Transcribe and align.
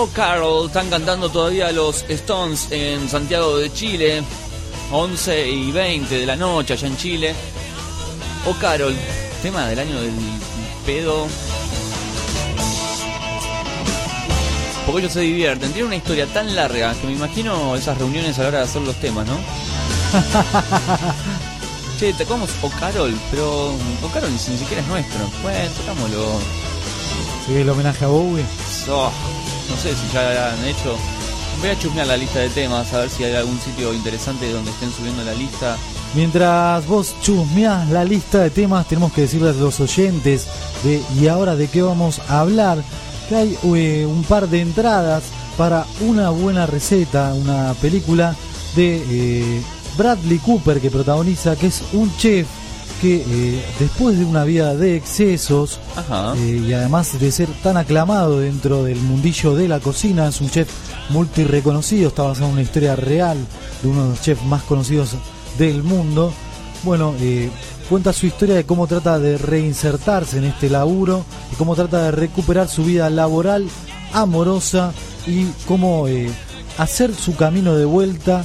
Oh, 0.00 0.08
Carol, 0.14 0.66
están 0.66 0.88
cantando 0.90 1.28
todavía 1.28 1.72
los 1.72 2.04
Stones 2.08 2.68
en 2.70 3.08
Santiago 3.08 3.56
de 3.56 3.72
Chile. 3.72 4.22
11 4.92 5.50
y 5.50 5.72
20 5.72 6.20
de 6.20 6.24
la 6.24 6.36
noche 6.36 6.74
allá 6.74 6.86
en 6.86 6.96
Chile. 6.96 7.34
Oh, 8.46 8.54
Carol, 8.60 8.94
tema 9.42 9.66
del 9.66 9.80
año 9.80 10.00
del 10.00 10.14
pedo. 10.86 11.26
Porque 14.86 15.00
ellos 15.00 15.12
se 15.12 15.22
divierten. 15.22 15.72
Tiene 15.72 15.88
una 15.88 15.96
historia 15.96 16.26
tan 16.26 16.54
larga 16.54 16.94
que 16.94 17.08
me 17.08 17.14
imagino 17.14 17.74
esas 17.74 17.98
reuniones 17.98 18.38
a 18.38 18.42
la 18.42 18.48
hora 18.50 18.58
de 18.58 18.64
hacer 18.66 18.82
los 18.82 18.94
temas, 19.00 19.26
¿no? 19.26 19.36
che, 21.98 22.12
tocamos 22.12 22.50
Oh, 22.62 22.70
Carol, 22.78 23.18
pero 23.32 23.72
Oh, 24.04 24.08
Carol 24.14 24.30
ni, 24.30 24.38
siquiera 24.38 24.80
es 24.80 24.86
nuestro. 24.86 25.28
Bueno, 25.42 25.68
tocámoslo. 25.72 26.38
Sí, 27.46 27.56
el 27.56 27.68
homenaje 27.68 28.04
a 28.04 28.08
Bowie. 28.08 28.44
Oh, 28.88 29.10
no 29.68 29.76
sé 29.76 29.94
si 29.94 30.12
ya 30.12 30.52
han 30.52 30.64
hecho. 30.64 30.96
Voy 31.60 31.70
a 31.70 31.78
chusmear 31.78 32.06
la 32.06 32.16
lista 32.16 32.38
de 32.38 32.50
temas, 32.50 32.92
a 32.92 33.00
ver 33.00 33.10
si 33.10 33.24
hay 33.24 33.34
algún 33.34 33.58
sitio 33.60 33.92
interesante 33.92 34.50
donde 34.52 34.70
estén 34.70 34.92
subiendo 34.92 35.24
la 35.24 35.34
lista. 35.34 35.76
Mientras 36.14 36.86
vos 36.86 37.14
chusmeás 37.20 37.88
la 37.90 38.04
lista 38.04 38.38
de 38.40 38.50
temas, 38.50 38.86
tenemos 38.86 39.12
que 39.12 39.22
decirles 39.22 39.56
a 39.56 39.60
los 39.60 39.80
oyentes 39.80 40.46
de 40.84 41.02
y 41.20 41.26
ahora 41.26 41.56
de 41.56 41.66
qué 41.66 41.82
vamos 41.82 42.20
a 42.28 42.40
hablar, 42.40 42.82
que 43.28 43.36
hay 43.36 43.58
eh, 43.74 44.06
un 44.06 44.22
par 44.22 44.48
de 44.48 44.60
entradas 44.60 45.24
para 45.56 45.84
una 46.00 46.30
buena 46.30 46.66
receta, 46.66 47.34
una 47.34 47.74
película 47.74 48.36
de 48.76 49.02
eh, 49.10 49.62
Bradley 49.96 50.38
Cooper 50.38 50.80
que 50.80 50.90
protagoniza, 50.90 51.56
que 51.56 51.66
es 51.66 51.82
un 51.92 52.16
chef 52.16 52.46
que 53.00 53.16
eh, 53.26 53.64
después 53.78 54.18
de 54.18 54.24
una 54.24 54.44
vida 54.44 54.74
de 54.74 54.96
excesos 54.96 55.78
eh, 56.36 56.62
y 56.66 56.72
además 56.72 57.18
de 57.18 57.30
ser 57.30 57.48
tan 57.62 57.76
aclamado 57.76 58.40
dentro 58.40 58.84
del 58.84 58.98
mundillo 59.00 59.54
de 59.54 59.68
la 59.68 59.80
cocina, 59.80 60.28
es 60.28 60.40
un 60.40 60.50
chef 60.50 60.68
multi 61.10 61.44
reconocido, 61.44 62.08
está 62.08 62.22
basado 62.24 62.46
en 62.46 62.52
una 62.54 62.62
historia 62.62 62.96
real 62.96 63.38
de 63.82 63.88
uno 63.88 64.04
de 64.04 64.10
los 64.10 64.20
chefs 64.20 64.44
más 64.44 64.62
conocidos 64.62 65.16
del 65.58 65.82
mundo. 65.82 66.32
Bueno, 66.82 67.14
eh, 67.20 67.50
cuenta 67.88 68.12
su 68.12 68.26
historia 68.26 68.56
de 68.56 68.64
cómo 68.64 68.86
trata 68.86 69.18
de 69.18 69.38
reinsertarse 69.38 70.38
en 70.38 70.44
este 70.44 70.68
laburo 70.68 71.24
y 71.52 71.56
cómo 71.56 71.74
trata 71.76 72.04
de 72.04 72.10
recuperar 72.10 72.68
su 72.68 72.84
vida 72.84 73.10
laboral, 73.10 73.68
amorosa 74.12 74.92
y 75.26 75.46
cómo 75.66 76.06
hacer 76.78 77.14
su 77.14 77.36
camino 77.36 77.74
de 77.74 77.84
vuelta 77.84 78.44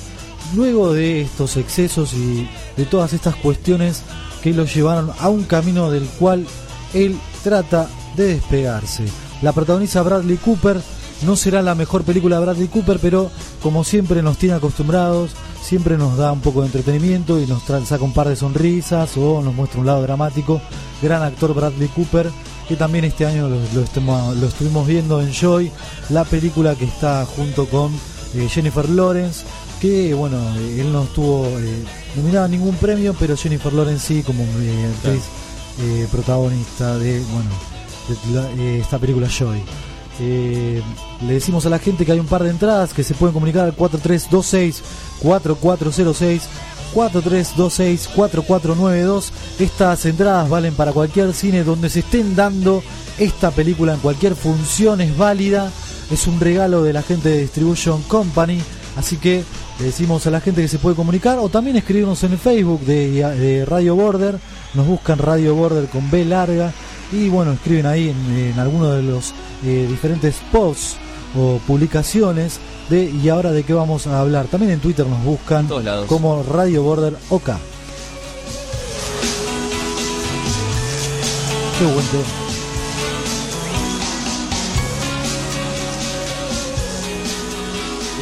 luego 0.55 0.93
de 0.93 1.21
estos 1.21 1.57
excesos 1.57 2.13
y 2.13 2.47
de 2.77 2.85
todas 2.85 3.13
estas 3.13 3.35
cuestiones 3.35 4.03
que 4.43 4.53
lo 4.53 4.65
llevaron 4.65 5.09
a 5.19 5.29
un 5.29 5.43
camino 5.43 5.89
del 5.89 6.05
cual 6.19 6.45
él 6.93 7.17
trata 7.43 7.87
de 8.17 8.35
despegarse. 8.35 9.05
La 9.41 9.53
protagoniza 9.53 10.01
Bradley 10.01 10.37
Cooper, 10.37 10.81
no 11.25 11.37
será 11.37 11.61
la 11.61 11.75
mejor 11.75 12.03
película 12.03 12.37
de 12.37 12.45
Bradley 12.45 12.67
Cooper, 12.67 12.99
pero 12.99 13.31
como 13.61 13.85
siempre 13.85 14.21
nos 14.21 14.37
tiene 14.37 14.55
acostumbrados, 14.55 15.31
siempre 15.61 15.97
nos 15.97 16.17
da 16.17 16.33
un 16.33 16.41
poco 16.41 16.59
de 16.59 16.67
entretenimiento 16.67 17.39
y 17.39 17.47
nos 17.47 17.63
saca 17.63 18.03
un 18.03 18.13
par 18.13 18.27
de 18.27 18.35
sonrisas 18.35 19.15
o 19.15 19.41
nos 19.41 19.55
muestra 19.55 19.79
un 19.79 19.85
lado 19.85 20.01
dramático. 20.01 20.61
Gran 21.01 21.23
actor 21.23 21.53
Bradley 21.53 21.87
Cooper, 21.87 22.29
que 22.67 22.75
también 22.75 23.05
este 23.05 23.25
año 23.25 23.47
lo 23.47 24.47
estuvimos 24.47 24.85
viendo 24.85 25.21
en 25.21 25.31
Joy, 25.31 25.71
la 26.09 26.25
película 26.25 26.75
que 26.75 26.85
está 26.85 27.25
junto 27.25 27.65
con 27.67 27.91
eh, 28.35 28.47
Jennifer 28.49 28.89
Lawrence, 28.89 29.45
que 29.83 30.13
bueno, 30.13 30.37
él 30.77 30.93
no 30.93 31.03
estuvo 31.03 31.45
eh, 31.59 31.83
nominado 32.15 32.45
a 32.45 32.47
ningún 32.47 32.73
premio, 32.75 33.13
pero 33.19 33.35
Jennifer 33.35 33.73
Lawrence 33.73 34.07
sí 34.07 34.23
como 34.23 34.41
eh, 34.41 35.19
eh, 35.81 36.07
protagonista 36.09 36.97
de 36.97 37.19
bueno 37.33 37.49
eh, 38.57 38.79
esta 38.81 38.97
película 38.97 39.27
Joy. 39.27 39.61
Eh, 40.21 40.81
le 41.27 41.33
decimos 41.33 41.65
a 41.65 41.69
la 41.69 41.79
gente 41.79 42.05
que 42.05 42.13
hay 42.13 42.19
un 42.21 42.27
par 42.27 42.43
de 42.43 42.51
entradas 42.51 42.93
que 42.93 43.03
se 43.03 43.13
pueden 43.13 43.33
comunicar 43.33 43.65
al 43.65 43.73
4326 43.73 44.81
4406 45.21 46.43
4326 46.93 48.07
4492. 48.15 49.33
Estas 49.59 50.05
entradas 50.05 50.49
valen 50.49 50.75
para 50.75 50.93
cualquier 50.93 51.33
cine 51.33 51.65
donde 51.65 51.89
se 51.89 51.99
estén 51.99 52.37
dando 52.37 52.81
esta 53.19 53.51
película 53.51 53.95
en 53.95 53.99
cualquier 53.99 54.35
función 54.35 55.01
es 55.01 55.17
válida. 55.17 55.69
Es 56.09 56.25
un 56.25 56.39
regalo 56.39 56.83
de 56.83 56.93
la 56.93 57.01
gente 57.01 57.27
de 57.27 57.41
Distribution 57.41 58.01
Company. 58.03 58.61
Así 58.95 59.17
que 59.17 59.43
le 59.79 59.85
decimos 59.85 60.25
a 60.27 60.31
la 60.31 60.39
gente 60.39 60.61
que 60.61 60.67
se 60.67 60.79
puede 60.79 60.95
comunicar 60.95 61.39
o 61.39 61.49
también 61.49 61.75
escribirnos 61.77 62.23
en 62.23 62.33
el 62.33 62.37
Facebook 62.37 62.81
de, 62.81 63.11
de 63.35 63.65
Radio 63.65 63.95
Border. 63.95 64.37
Nos 64.73 64.87
buscan 64.87 65.17
Radio 65.17 65.55
Border 65.55 65.87
con 65.87 66.09
B 66.11 66.25
larga 66.25 66.71
y 67.11 67.29
bueno, 67.29 67.51
escriben 67.53 67.85
ahí 67.85 68.09
en, 68.09 68.37
en 68.37 68.59
alguno 68.59 68.91
de 68.91 69.03
los 69.03 69.33
eh, 69.65 69.85
diferentes 69.89 70.35
posts 70.51 70.97
o 71.35 71.59
publicaciones 71.65 72.59
de 72.89 73.05
y 73.09 73.29
ahora 73.29 73.51
de 73.51 73.63
qué 73.63 73.73
vamos 73.73 74.07
a 74.07 74.19
hablar. 74.19 74.45
También 74.47 74.73
en 74.73 74.79
Twitter 74.79 75.05
nos 75.07 75.23
buscan 75.23 75.67
todos 75.67 75.83
lados. 75.83 76.05
como 76.07 76.43
Radio 76.43 76.83
Border 76.83 77.15
OK. 77.29 77.49
Qué 81.79 81.85
buen 81.85 82.05
tema. 82.07 82.42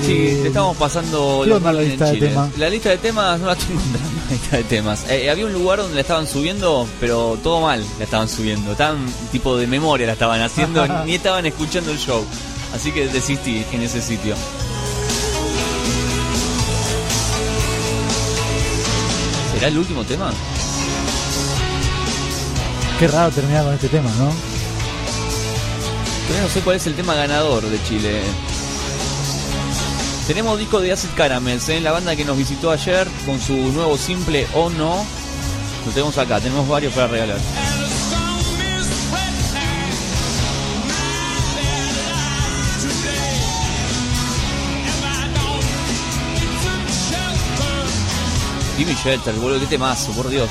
Sí, 0.05 0.13
Eh, 0.29 0.39
te 0.41 0.47
estamos 0.47 0.75
pasando 0.77 1.41
¿qué 1.43 1.49
los 1.49 1.57
onda 1.57 1.73
la 1.73 1.81
lista 1.81 2.07
en 2.09 2.19
de 2.19 2.27
temas? 2.27 2.57
La 2.57 2.69
lista 2.69 2.89
de 2.89 2.97
temas 2.97 3.39
no 3.39 3.47
la 3.47 3.53
estoy 3.53 3.75
encontrando, 3.75 4.09
la 4.25 4.31
lista 4.31 4.57
de 4.57 4.63
temas. 4.63 5.09
Eh, 5.09 5.29
había 5.29 5.45
un 5.45 5.53
lugar 5.53 5.79
donde 5.79 5.95
la 5.95 6.01
estaban 6.01 6.27
subiendo, 6.27 6.87
pero 6.99 7.37
todo 7.43 7.61
mal 7.61 7.83
la 7.97 8.03
estaban 8.05 8.27
subiendo. 8.27 8.73
Tan 8.75 8.97
tipo 9.31 9.57
de 9.57 9.67
memoria 9.67 10.07
la 10.07 10.13
estaban 10.13 10.41
haciendo, 10.41 10.85
ni 11.05 11.15
estaban 11.15 11.45
escuchando 11.45 11.91
el 11.91 11.97
show. 11.99 12.25
Así 12.73 12.91
que 12.91 13.07
desistí 13.09 13.63
en 13.73 13.81
ese 13.83 14.01
sitio. 14.01 14.35
¿Será 19.53 19.67
el 19.67 19.77
último 19.77 20.03
tema? 20.03 20.31
Qué 22.99 23.07
raro 23.07 23.31
terminar 23.31 23.63
con 23.65 23.73
este 23.73 23.89
tema, 23.89 24.09
¿no? 24.17 24.31
Todavía 26.27 26.47
no 26.47 26.49
sé 26.53 26.61
cuál 26.61 26.77
es 26.77 26.87
el 26.87 26.95
tema 26.95 27.13
ganador 27.15 27.63
de 27.63 27.83
Chile. 27.83 28.21
Tenemos 30.31 30.57
disco 30.57 30.79
de 30.79 30.93
Acid 30.93 31.09
Caramels, 31.13 31.67
¿eh? 31.67 31.81
la 31.81 31.91
banda 31.91 32.15
que 32.15 32.23
nos 32.23 32.37
visitó 32.37 32.71
ayer 32.71 33.05
con 33.25 33.37
su 33.37 33.53
nuevo 33.73 33.97
simple 33.97 34.47
o 34.53 34.69
no. 34.69 35.05
Lo 35.85 35.91
tenemos 35.91 36.17
acá, 36.17 36.39
tenemos 36.39 36.65
varios 36.69 36.93
para 36.93 37.07
regalar. 37.07 37.37
Jimmy 48.77 48.95
Shelter, 49.03 49.33
boludo, 49.33 49.59
qué 49.59 49.65
temazo, 49.65 50.13
por 50.13 50.29
Dios. 50.29 50.49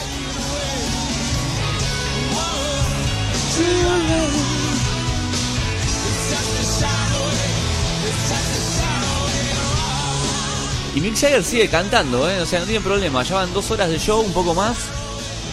Y 11.01 11.03
Mick 11.03 11.17
Jagger 11.17 11.43
sigue 11.43 11.69
cantando, 11.69 12.31
¿eh? 12.31 12.43
o 12.43 12.47
sea, 12.47 12.61
no 12.61 12.67
tiene 12.67 12.83
problema. 12.83 13.23
Ya 13.23 13.37
van 13.37 13.55
dos 13.55 13.71
horas 13.71 13.89
de 13.89 13.99
show, 13.99 14.21
un 14.21 14.35
poco 14.35 14.55
más, 14.55 14.77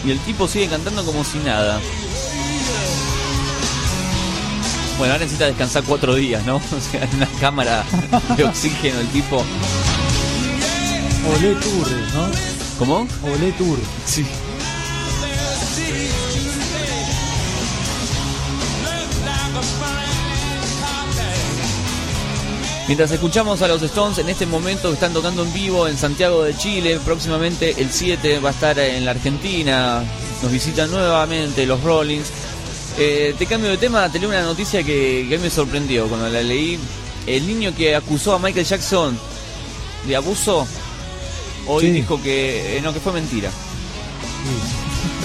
y 0.04 0.10
el 0.10 0.18
tipo 0.20 0.46
sigue 0.46 0.68
cantando 0.68 1.02
como 1.04 1.24
si 1.24 1.38
nada. 1.38 1.80
Bueno, 4.98 5.14
ahora 5.14 5.24
necesita 5.24 5.46
descansar 5.46 5.84
cuatro 5.84 6.14
días, 6.14 6.44
¿no? 6.44 6.56
O 6.76 6.80
sea, 6.90 7.02
en 7.02 7.14
una 7.16 7.28
cámara 7.40 7.82
de 8.36 8.44
oxígeno 8.44 9.00
el 9.00 9.08
tipo. 9.08 9.42
Olé 11.34 11.54
Tour, 11.54 11.90
¿no? 12.14 12.28
¿Cómo? 12.78 13.08
Olé 13.22 13.52
Tour. 13.52 13.78
Sí. 14.04 14.26
Mientras 22.88 23.10
escuchamos 23.10 23.60
a 23.60 23.68
los 23.68 23.82
Stones 23.82 24.16
en 24.16 24.30
este 24.30 24.46
momento 24.46 24.88
que 24.88 24.94
están 24.94 25.12
tocando 25.12 25.44
en 25.44 25.52
vivo 25.52 25.86
en 25.86 25.98
Santiago 25.98 26.42
de 26.42 26.56
Chile, 26.56 26.98
próximamente 27.04 27.74
el 27.76 27.90
7 27.90 28.38
va 28.38 28.48
a 28.48 28.52
estar 28.52 28.78
en 28.78 29.04
la 29.04 29.10
Argentina, 29.10 30.02
nos 30.42 30.50
visitan 30.50 30.90
nuevamente 30.90 31.66
los 31.66 31.82
Rollins. 31.82 32.28
Eh, 32.96 33.34
te 33.38 33.44
cambio 33.44 33.68
de 33.68 33.76
tema, 33.76 34.10
te 34.10 34.18
leo 34.18 34.30
una 34.30 34.40
noticia 34.40 34.82
que, 34.82 35.26
que 35.28 35.36
me 35.36 35.50
sorprendió 35.50 36.08
cuando 36.08 36.30
la 36.30 36.40
leí. 36.40 36.78
El 37.26 37.46
niño 37.46 37.74
que 37.76 37.94
acusó 37.94 38.32
a 38.32 38.38
Michael 38.38 38.64
Jackson 38.64 39.18
de 40.06 40.16
abuso, 40.16 40.66
hoy 41.66 41.90
dijo 41.90 42.18
que 42.22 42.78
eh, 42.78 42.80
no, 42.80 42.94
que 42.94 43.00
fue 43.00 43.12
mentira. 43.12 43.50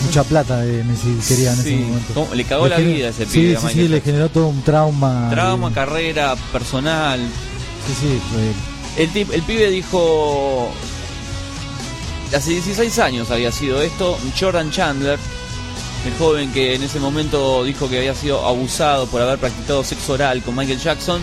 Mucha 0.05 0.25
plata 0.25 0.65
eh, 0.65 0.83
quería 1.25 1.53
en 1.53 1.59
ese 1.61 1.75
momento. 1.77 2.27
Le 2.35 2.43
cagó 2.43 2.67
la 2.67 2.77
vida 2.77 3.07
ese 3.07 3.25
pibe. 3.25 3.57
Sí, 3.57 3.67
sí, 3.71 3.87
le 3.87 4.01
generó 4.01 4.27
todo 4.27 4.47
un 4.47 4.61
trauma. 4.63 5.29
Trauma, 5.31 5.71
carrera, 5.71 6.35
personal. 6.51 7.21
Sí, 7.87 7.93
sí. 7.95 9.01
El, 9.01 9.31
el 9.31 9.41
pibe 9.43 9.69
dijo. 9.69 10.71
Hace 12.35 12.51
16 12.51 12.97
años 12.99 13.29
había 13.29 13.51
sido 13.51 13.81
esto. 13.81 14.17
Jordan 14.39 14.71
Chandler, 14.71 15.19
el 16.05 16.13
joven 16.17 16.51
que 16.51 16.73
en 16.75 16.81
ese 16.83 16.99
momento 16.99 17.63
dijo 17.63 17.87
que 17.89 17.99
había 17.99 18.15
sido 18.15 18.45
abusado 18.47 19.05
por 19.07 19.21
haber 19.21 19.37
practicado 19.37 19.83
sexo 19.83 20.13
oral 20.13 20.41
con 20.41 20.55
Michael 20.55 20.79
Jackson. 20.79 21.21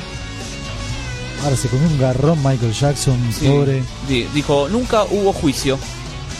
Ahora 1.42 1.56
se 1.56 1.68
comió 1.68 1.88
un 1.88 1.98
garrón 1.98 2.38
Michael 2.44 2.72
Jackson, 2.72 3.18
pobre. 3.44 3.82
dijo: 4.08 4.68
Nunca 4.68 5.04
hubo 5.04 5.32
juicio. 5.32 5.78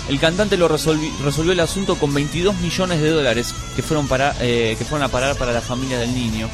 El 0.09 0.19
cantante 0.19 0.57
lo 0.57 0.67
resolvió, 0.69 1.09
resolvió 1.25 1.53
el 1.53 1.61
asunto 1.61 1.95
con 1.97 2.13
22 2.13 2.57
millones 2.57 3.01
de 3.01 3.11
dólares 3.11 3.55
que 3.77 3.83
fueron, 3.83 4.09
para, 4.09 4.35
eh, 4.41 4.75
que 4.77 4.85
fueron 4.85 5.05
a 5.05 5.09
parar 5.09 5.37
para 5.37 5.53
la 5.53 5.61
familia 5.61 5.99
del 5.99 6.13
niño. 6.13 6.49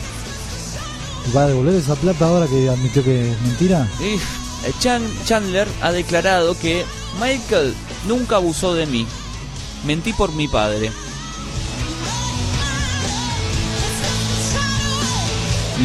¿Va 1.34 1.42
a 1.42 1.46
devolver 1.48 1.74
esa 1.74 1.96
plata 1.96 2.26
ahora 2.26 2.46
que 2.46 2.68
admitió 2.68 3.02
que 3.02 3.32
es 3.32 3.40
mentira? 3.42 3.88
Eh, 4.00 4.18
Chandler 5.24 5.66
ha 5.82 5.92
declarado 5.92 6.58
que 6.58 6.84
Michael 7.20 7.74
nunca 8.06 8.36
abusó 8.36 8.74
de 8.74 8.86
mí. 8.86 9.06
Mentí 9.84 10.12
por 10.12 10.32
mi 10.32 10.46
padre. 10.48 10.90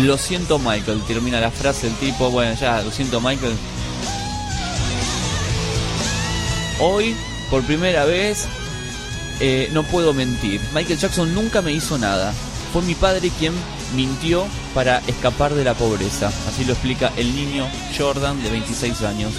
Lo 0.04 0.18
siento 0.18 0.58
Michael, 0.58 1.02
termina 1.06 1.42
la 1.42 1.52
frase 1.52 1.88
el 1.88 1.94
tipo, 1.96 2.30
bueno 2.30 2.56
ya, 2.60 2.82
lo 2.82 2.92
siento 2.92 3.20
Michael. 3.20 3.54
Hoy, 6.80 7.16
por 7.50 7.62
primera 7.64 8.06
vez, 8.06 8.48
eh, 9.40 9.70
no 9.74 9.84
puedo 9.84 10.14
mentir. 10.14 10.62
Michael 10.74 10.98
Jackson 10.98 11.36
nunca 11.36 11.62
me 11.62 11.74
hizo 11.74 11.98
nada. 11.98 12.34
Fue 12.72 12.82
mi 12.84 12.96
padre 12.96 13.32
quien 13.38 13.54
mintió 13.96 14.46
para 14.74 15.00
escapar 15.08 15.54
de 15.54 15.64
la 15.64 15.74
pobreza. 15.74 16.28
Así 16.48 16.66
lo 16.66 16.74
explica 16.74 17.12
el 17.18 17.36
niño 17.36 17.68
Jordan 17.98 18.42
de 18.44 18.50
26 18.50 19.02
años. 19.04 19.34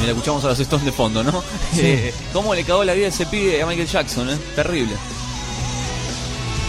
Mira, 0.00 0.12
escuchamos 0.12 0.44
a 0.44 0.48
los 0.48 0.60
Stones 0.60 0.84
de 0.84 0.92
fondo, 0.92 1.24
¿no? 1.24 1.42
Eh, 1.76 2.14
¿Cómo 2.32 2.54
le 2.54 2.62
cagó 2.62 2.84
la 2.84 2.92
vida 2.92 3.06
a 3.06 3.08
ese 3.08 3.26
pibe 3.26 3.60
a 3.62 3.66
Michael 3.66 3.88
Jackson? 3.88 4.30
Eh? 4.30 4.38
Terrible. 4.54 4.92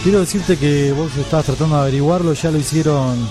Quiero 0.02 0.20
decirte 0.20 0.56
que 0.56 0.92
vos 0.92 1.14
estabas 1.16 1.46
tratando 1.46 1.76
de 1.76 1.82
averiguarlo, 1.82 2.32
ya 2.32 2.50
lo 2.50 2.58
hicieron. 2.58 3.28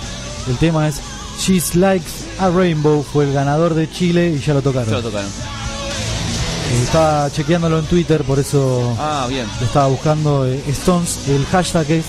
El 0.48 0.58
tema 0.58 0.88
es 0.88 1.02
She's 1.40 1.76
Likes 1.76 2.12
a 2.40 2.50
Rainbow, 2.50 3.04
fue 3.04 3.26
el 3.26 3.34
ganador 3.34 3.74
de 3.74 3.90
Chile 3.90 4.36
y 4.36 4.40
ya 4.40 4.54
lo 4.54 4.62
tocaron. 4.62 4.90
Ya 4.90 4.96
lo 4.96 5.04
tocaron. 5.04 5.30
Eh, 5.30 6.82
estaba 6.84 7.30
chequeándolo 7.32 7.80
en 7.80 7.86
Twitter, 7.86 8.24
por 8.24 8.40
eso 8.40 8.96
ah, 9.00 9.28
bien. 9.30 9.46
estaba 9.62 9.88
buscando 9.88 10.48
eh, 10.48 10.62
Stones, 10.68 11.28
el 11.28 11.46
hashtag 11.46 11.92
es 11.92 12.06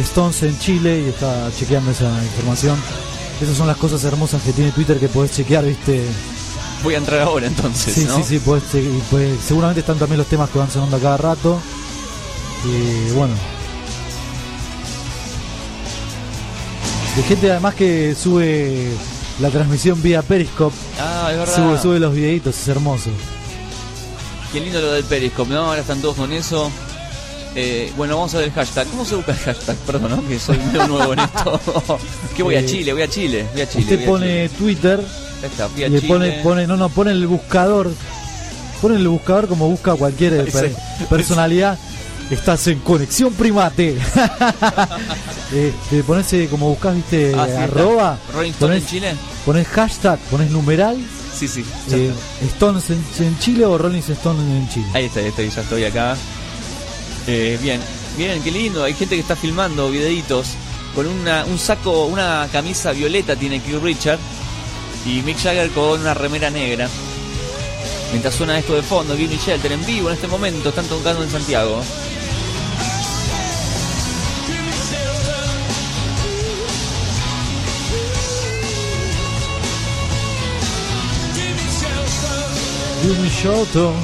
Stones 0.00 0.42
en 0.42 0.58
Chile 0.58 1.02
y 1.06 1.08
estaba 1.10 1.50
chequeando 1.52 1.90
esa 1.90 2.10
información. 2.22 2.78
Esas 3.40 3.56
son 3.56 3.66
las 3.66 3.76
cosas 3.76 4.02
hermosas 4.04 4.42
que 4.42 4.52
tiene 4.52 4.72
Twitter 4.72 4.98
que 4.98 5.08
podés 5.08 5.32
chequear, 5.32 5.64
viste. 5.64 6.04
Voy 6.82 6.94
a 6.94 6.98
entrar 6.98 7.20
ahora 7.20 7.46
entonces. 7.46 7.92
Sí, 7.94 8.06
sí, 8.06 8.22
sí, 8.24 8.38
podés, 8.38 8.62
seguramente 9.44 9.80
están 9.80 9.98
también 9.98 10.18
los 10.18 10.26
temas 10.26 10.48
que 10.50 10.58
van 10.58 10.70
sonando 10.70 10.96
a 10.96 11.00
cada 11.00 11.16
rato. 11.16 11.60
Y 12.64 13.12
bueno, 13.12 13.34
de 17.18 17.24
gente 17.24 17.50
además 17.50 17.74
que 17.74 18.14
sube 18.14 18.92
la 19.40 19.50
transmisión 19.50 20.00
vía 20.00 20.22
Periscope. 20.22 20.76
Ah, 21.00 21.30
es 21.32 21.38
verdad. 21.38 21.56
Sube, 21.56 21.78
sube 21.80 21.98
los 21.98 22.14
videitos, 22.14 22.56
es 22.56 22.68
hermoso. 22.68 23.10
Qué 24.52 24.60
lindo 24.60 24.80
lo 24.80 24.92
del 24.92 25.02
Periscope, 25.02 25.50
¿no? 25.50 25.64
Ahora 25.64 25.80
están 25.80 26.00
todos 26.00 26.14
con 26.14 26.32
eso. 26.32 26.70
Eh, 27.56 27.92
bueno, 27.96 28.14
vamos 28.14 28.32
a 28.34 28.38
ver 28.38 28.46
el 28.46 28.52
hashtag. 28.52 28.86
¿Cómo 28.86 29.04
se 29.04 29.16
busca 29.16 29.32
el 29.32 29.38
hashtag? 29.38 29.76
Perdón, 29.78 30.10
¿no? 30.12 30.28
que 30.28 30.38
soy 30.38 30.58
medio 30.58 30.86
nuevo 30.86 31.12
en 31.12 31.18
esto. 31.18 31.60
¿Qué 32.36 32.44
voy 32.44 32.54
a 32.54 32.60
eh, 32.60 32.66
Chile? 32.66 32.92
Voy 32.92 33.02
a 33.02 33.08
Chile. 33.08 33.46
Voy 33.52 33.62
a 33.62 33.68
Chile. 33.68 33.82
Usted 33.82 34.06
pone 34.06 34.48
Twitter. 34.50 35.00
Está, 35.42 35.68
y 35.76 35.88
le 35.88 36.00
pone, 36.02 36.40
pone, 36.44 36.66
no, 36.68 36.76
no, 36.76 36.88
pone 36.88 37.10
el 37.10 37.26
buscador. 37.26 37.90
Pone 38.80 38.94
el 38.94 39.08
buscador 39.08 39.48
como 39.48 39.68
busca 39.68 39.96
cualquier 39.96 40.48
personalidad. 41.10 41.76
Estás 42.30 42.66
en 42.66 42.80
conexión 42.80 43.32
primate. 43.32 43.96
eh, 45.52 45.72
te 45.88 46.02
pones 46.02 46.30
eh, 46.34 46.48
como 46.50 46.68
buscas, 46.68 46.94
viste, 46.94 47.34
ah, 47.34 47.64
arroba. 47.64 48.18
Rolling 48.34 48.50
Stone 48.50 48.76
en 48.76 48.86
Chile. 48.86 49.14
Pones 49.46 49.66
hashtag, 49.68 50.18
pones 50.30 50.50
numeral. 50.50 50.98
Sí, 51.34 51.46
sí. 51.46 51.64
Eh, 51.92 52.12
Stones 52.54 52.90
en, 52.90 53.38
Chile 53.38 53.64
o 53.64 53.78
Rolling 53.78 54.02
Stone 54.02 54.40
en 54.40 54.68
Chile. 54.68 54.86
Ahí 54.92 55.04
está, 55.04 55.20
ahí 55.20 55.26
estoy, 55.26 55.48
ya 55.48 55.62
estoy 55.62 55.84
acá. 55.84 56.16
Eh, 57.26 57.58
bien, 57.62 57.80
bien, 58.16 58.42
qué 58.42 58.50
lindo. 58.50 58.84
Hay 58.84 58.92
gente 58.92 59.14
que 59.14 59.20
está 59.20 59.36
filmando 59.36 59.90
videitos 59.90 60.48
con 60.94 61.06
una, 61.06 61.44
un 61.44 61.58
saco, 61.58 62.06
una 62.06 62.48
camisa 62.50 62.92
violeta 62.92 63.36
tiene 63.36 63.60
Keith 63.62 63.82
Richard 63.82 64.18
y 65.06 65.22
Mick 65.22 65.38
Jagger 65.38 65.70
con 65.70 66.00
una 66.00 66.12
remera 66.12 66.50
negra. 66.50 66.88
Mientras 68.10 68.34
suena 68.34 68.58
esto 68.58 68.74
de 68.74 68.82
fondo, 68.82 69.16
Gimme 69.16 69.36
Shelter 69.36 69.72
en 69.72 69.84
vivo 69.86 70.08
en 70.08 70.14
este 70.14 70.26
momento, 70.26 70.70
están 70.70 70.86
tocando 70.86 71.22
en 71.22 71.30
Santiago. 71.30 71.82
Un 83.10 83.96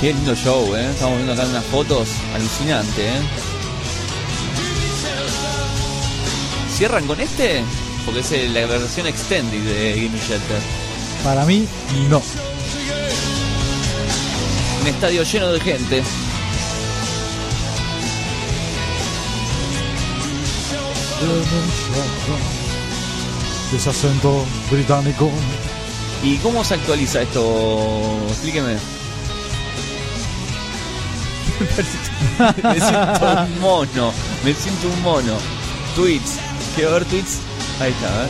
Qué 0.00 0.12
lindo 0.12 0.34
show, 0.34 0.74
¿eh? 0.76 0.88
Estamos 0.90 1.16
viendo 1.16 1.32
acá 1.32 1.44
unas 1.46 1.64
fotos 1.64 2.08
alucinantes, 2.34 2.98
¿eh? 2.98 3.20
¿Cierran 6.76 7.06
con 7.06 7.20
este? 7.20 7.64
Porque 8.04 8.20
es 8.20 8.50
la 8.52 8.66
versión 8.66 9.06
extended 9.08 9.60
de 9.62 9.94
Gimme 9.94 10.18
Shelter. 10.18 10.60
Para 11.24 11.44
mí, 11.44 11.66
no. 12.08 12.22
Un 14.80 14.86
estadio 14.86 15.24
lleno 15.24 15.52
de 15.52 15.60
gente. 15.60 16.02
Ese 23.74 23.90
acento 23.90 24.44
británico. 24.70 25.30
¿Y 26.22 26.36
cómo 26.38 26.64
se 26.64 26.74
actualiza 26.74 27.22
esto? 27.22 28.18
Explíqueme. 28.28 28.76
me 32.62 32.80
siento 32.80 33.26
un 33.44 33.60
mono. 33.60 34.12
Me 34.44 34.54
siento 34.54 34.88
un 34.88 35.02
mono. 35.02 35.34
Tweets. 35.94 36.38
Quiero 36.74 36.92
ver 36.92 37.04
tweets. 37.04 37.38
Ahí 37.80 37.92
está, 37.92 38.14
a 38.14 38.18
ver. 38.22 38.28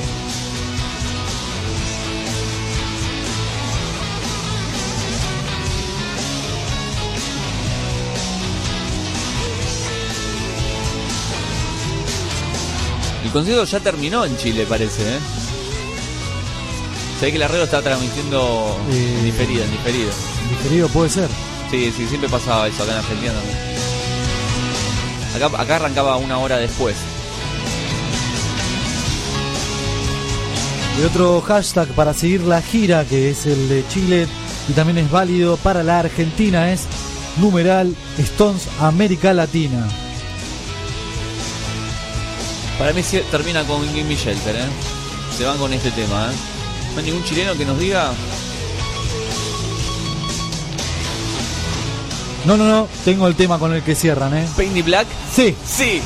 El 13.25 13.31
concierto 13.33 13.65
ya 13.65 13.81
terminó 13.81 14.25
en 14.25 14.37
Chile, 14.39 14.65
parece, 14.67 15.03
¿eh? 15.03 15.19
Se 17.19 17.27
ve 17.27 17.33
que 17.33 17.39
la 17.39 17.49
red 17.49 17.63
está 17.63 17.83
transmitiendo 17.83 18.79
eh, 18.93 19.15
en 19.19 19.25
diferido, 19.25 19.65
en 19.65 19.71
diferido. 19.73 20.11
diferido 20.51 20.89
puede 20.89 21.11
ser. 21.11 21.29
Sí, 21.71 21.93
sí, 21.97 22.07
siempre 22.07 22.29
pasaba 22.31 22.67
eso 22.69 22.83
acá 22.83 22.93
en 22.93 22.99
Argentina 22.99 23.33
Acá, 25.37 25.61
acá 25.63 25.77
arrancaba 25.77 26.17
una 26.17 26.39
hora 26.39 26.57
después. 26.57 26.97
Y 31.01 31.05
otro 31.05 31.41
hashtag 31.43 31.87
para 31.89 32.13
seguir 32.15 32.41
la 32.43 32.61
gira, 32.63 33.05
que 33.05 33.31
es 33.31 33.47
el 33.47 33.69
de 33.69 33.85
Chile 33.89 34.27
y 34.69 34.73
también 34.73 34.99
es 34.99 35.11
válido 35.11 35.57
para 35.59 35.83
la 35.83 36.01
Argentina, 36.01 36.73
es 36.73 36.83
numeral 37.41 37.95
Stones 38.19 38.63
América 38.81 39.33
Latina. 39.33 39.87
Para 42.79 42.93
mí 42.93 43.03
se- 43.03 43.21
termina 43.31 43.63
con 43.65 43.87
Gimme 43.95 44.15
Shelter, 44.17 44.57
¿eh? 44.57 44.69
Se 45.37 45.45
van 45.45 45.59
con 45.59 45.73
este 45.73 45.91
tema, 45.93 46.31
¿eh? 46.33 46.58
No 46.99 47.05
hay 47.05 47.13
ningún 47.13 47.25
chileno 47.25 47.57
que 47.57 47.65
nos 47.65 47.79
diga. 47.79 48.11
No, 52.45 52.57
no, 52.57 52.65
no, 52.67 52.89
tengo 53.05 53.29
el 53.29 53.37
tema 53.37 53.57
con 53.61 53.73
el 53.73 53.85
que 53.85 53.95
cierran, 53.95 54.37
¿eh? 54.37 54.45
Paint 54.57 54.75
the 54.75 54.83
Black. 54.83 55.07
Sí, 55.33 55.55
Sí. 55.65 56.03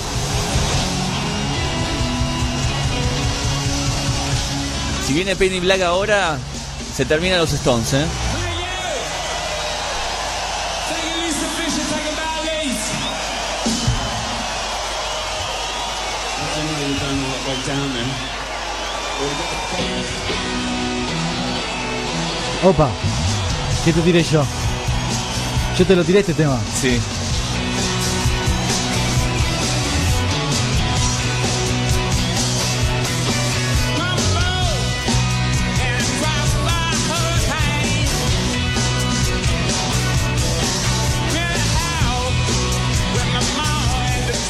Si 5.06 5.14
viene 5.14 5.34
the 5.34 5.60
Black 5.60 5.80
ahora, 5.80 6.36
se 6.94 7.06
terminan 7.06 7.38
los 7.38 7.54
Stones, 7.54 7.94
¿eh? 7.94 8.04
Opa, 22.64 22.88
¿qué 23.84 23.92
te 23.92 24.00
tiré 24.00 24.22
yo? 24.22 24.44
Yo 25.78 25.86
te 25.86 25.96
lo 25.96 26.04
tiré 26.04 26.20
este 26.20 26.34
tema. 26.34 26.58
Sí. 26.80 27.00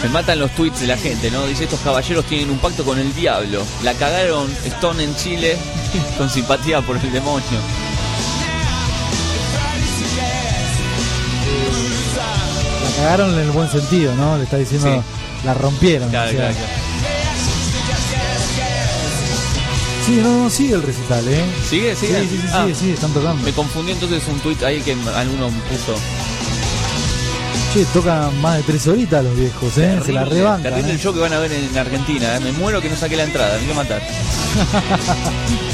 Me 0.02 0.08
matan 0.08 0.40
los 0.40 0.50
tweets 0.56 0.80
de 0.80 0.88
la 0.88 0.96
gente, 0.96 1.30
¿no? 1.30 1.46
Dice, 1.46 1.64
estos 1.64 1.78
caballeros 1.80 2.24
tienen 2.24 2.50
un 2.50 2.58
pacto 2.58 2.84
con 2.84 2.98
el 2.98 3.14
diablo. 3.14 3.62
La 3.84 3.94
cagaron 3.94 4.50
Stone 4.64 5.04
en 5.04 5.14
Chile 5.14 5.56
con 6.18 6.28
simpatía 6.28 6.80
por 6.80 6.96
el 6.96 7.12
demonio. 7.12 7.81
Cagaron 13.02 13.32
en 13.34 13.40
el 13.40 13.50
buen 13.50 13.68
sentido, 13.68 14.14
¿no? 14.14 14.36
Le 14.38 14.44
está 14.44 14.56
diciendo, 14.58 14.86
Sí. 15.02 15.46
la 15.46 15.54
rompieron. 15.54 16.08
Claro, 16.08 16.28
o 16.28 16.32
sea. 16.32 16.38
claro, 16.50 16.54
claro. 16.54 16.72
Sí, 20.06 20.20
no, 20.22 20.42
no, 20.44 20.50
sigue 20.50 20.74
el 20.74 20.82
recital, 20.82 21.26
¿eh? 21.28 21.44
¿Sigue? 21.68 21.94
Sí, 21.96 22.06
¿Sigue? 22.06 22.20
sí, 22.22 22.28
sí, 22.42 22.48
Ah, 22.52 22.64
sí, 22.68 22.74
sí, 22.74 22.90
están 22.90 23.12
tocando. 23.12 23.42
Me 23.44 23.52
confundí 23.52 23.92
entonces 23.92 24.22
un 24.28 24.38
tweet 24.40 24.64
ahí 24.64 24.80
que 24.82 24.92
alguno 24.92 25.48
puso. 25.68 25.94
Che, 27.72 27.84
tocan 27.86 28.38
más 28.40 28.56
de 28.58 28.62
tres 28.64 28.86
horitas 28.86 29.24
los 29.24 29.36
viejos, 29.36 29.78
¿eh? 29.78 29.98
Se 30.04 30.12
la 30.12 30.24
rebancan. 30.24 30.62
Terrible 30.74 30.90
¿eh? 30.90 30.94
el 30.94 31.00
show 31.00 31.14
que 31.14 31.20
van 31.20 31.32
a 31.32 31.38
ver 31.38 31.52
en 31.52 31.76
Argentina. 31.78 32.36
¿eh? 32.36 32.40
Me 32.40 32.52
muero 32.52 32.80
que 32.80 32.88
no 32.90 32.96
saqué 32.96 33.16
la 33.16 33.24
entrada. 33.24 33.56
Me 33.58 33.62
voy 33.64 33.72
a 33.72 33.76
matar. 33.76 34.02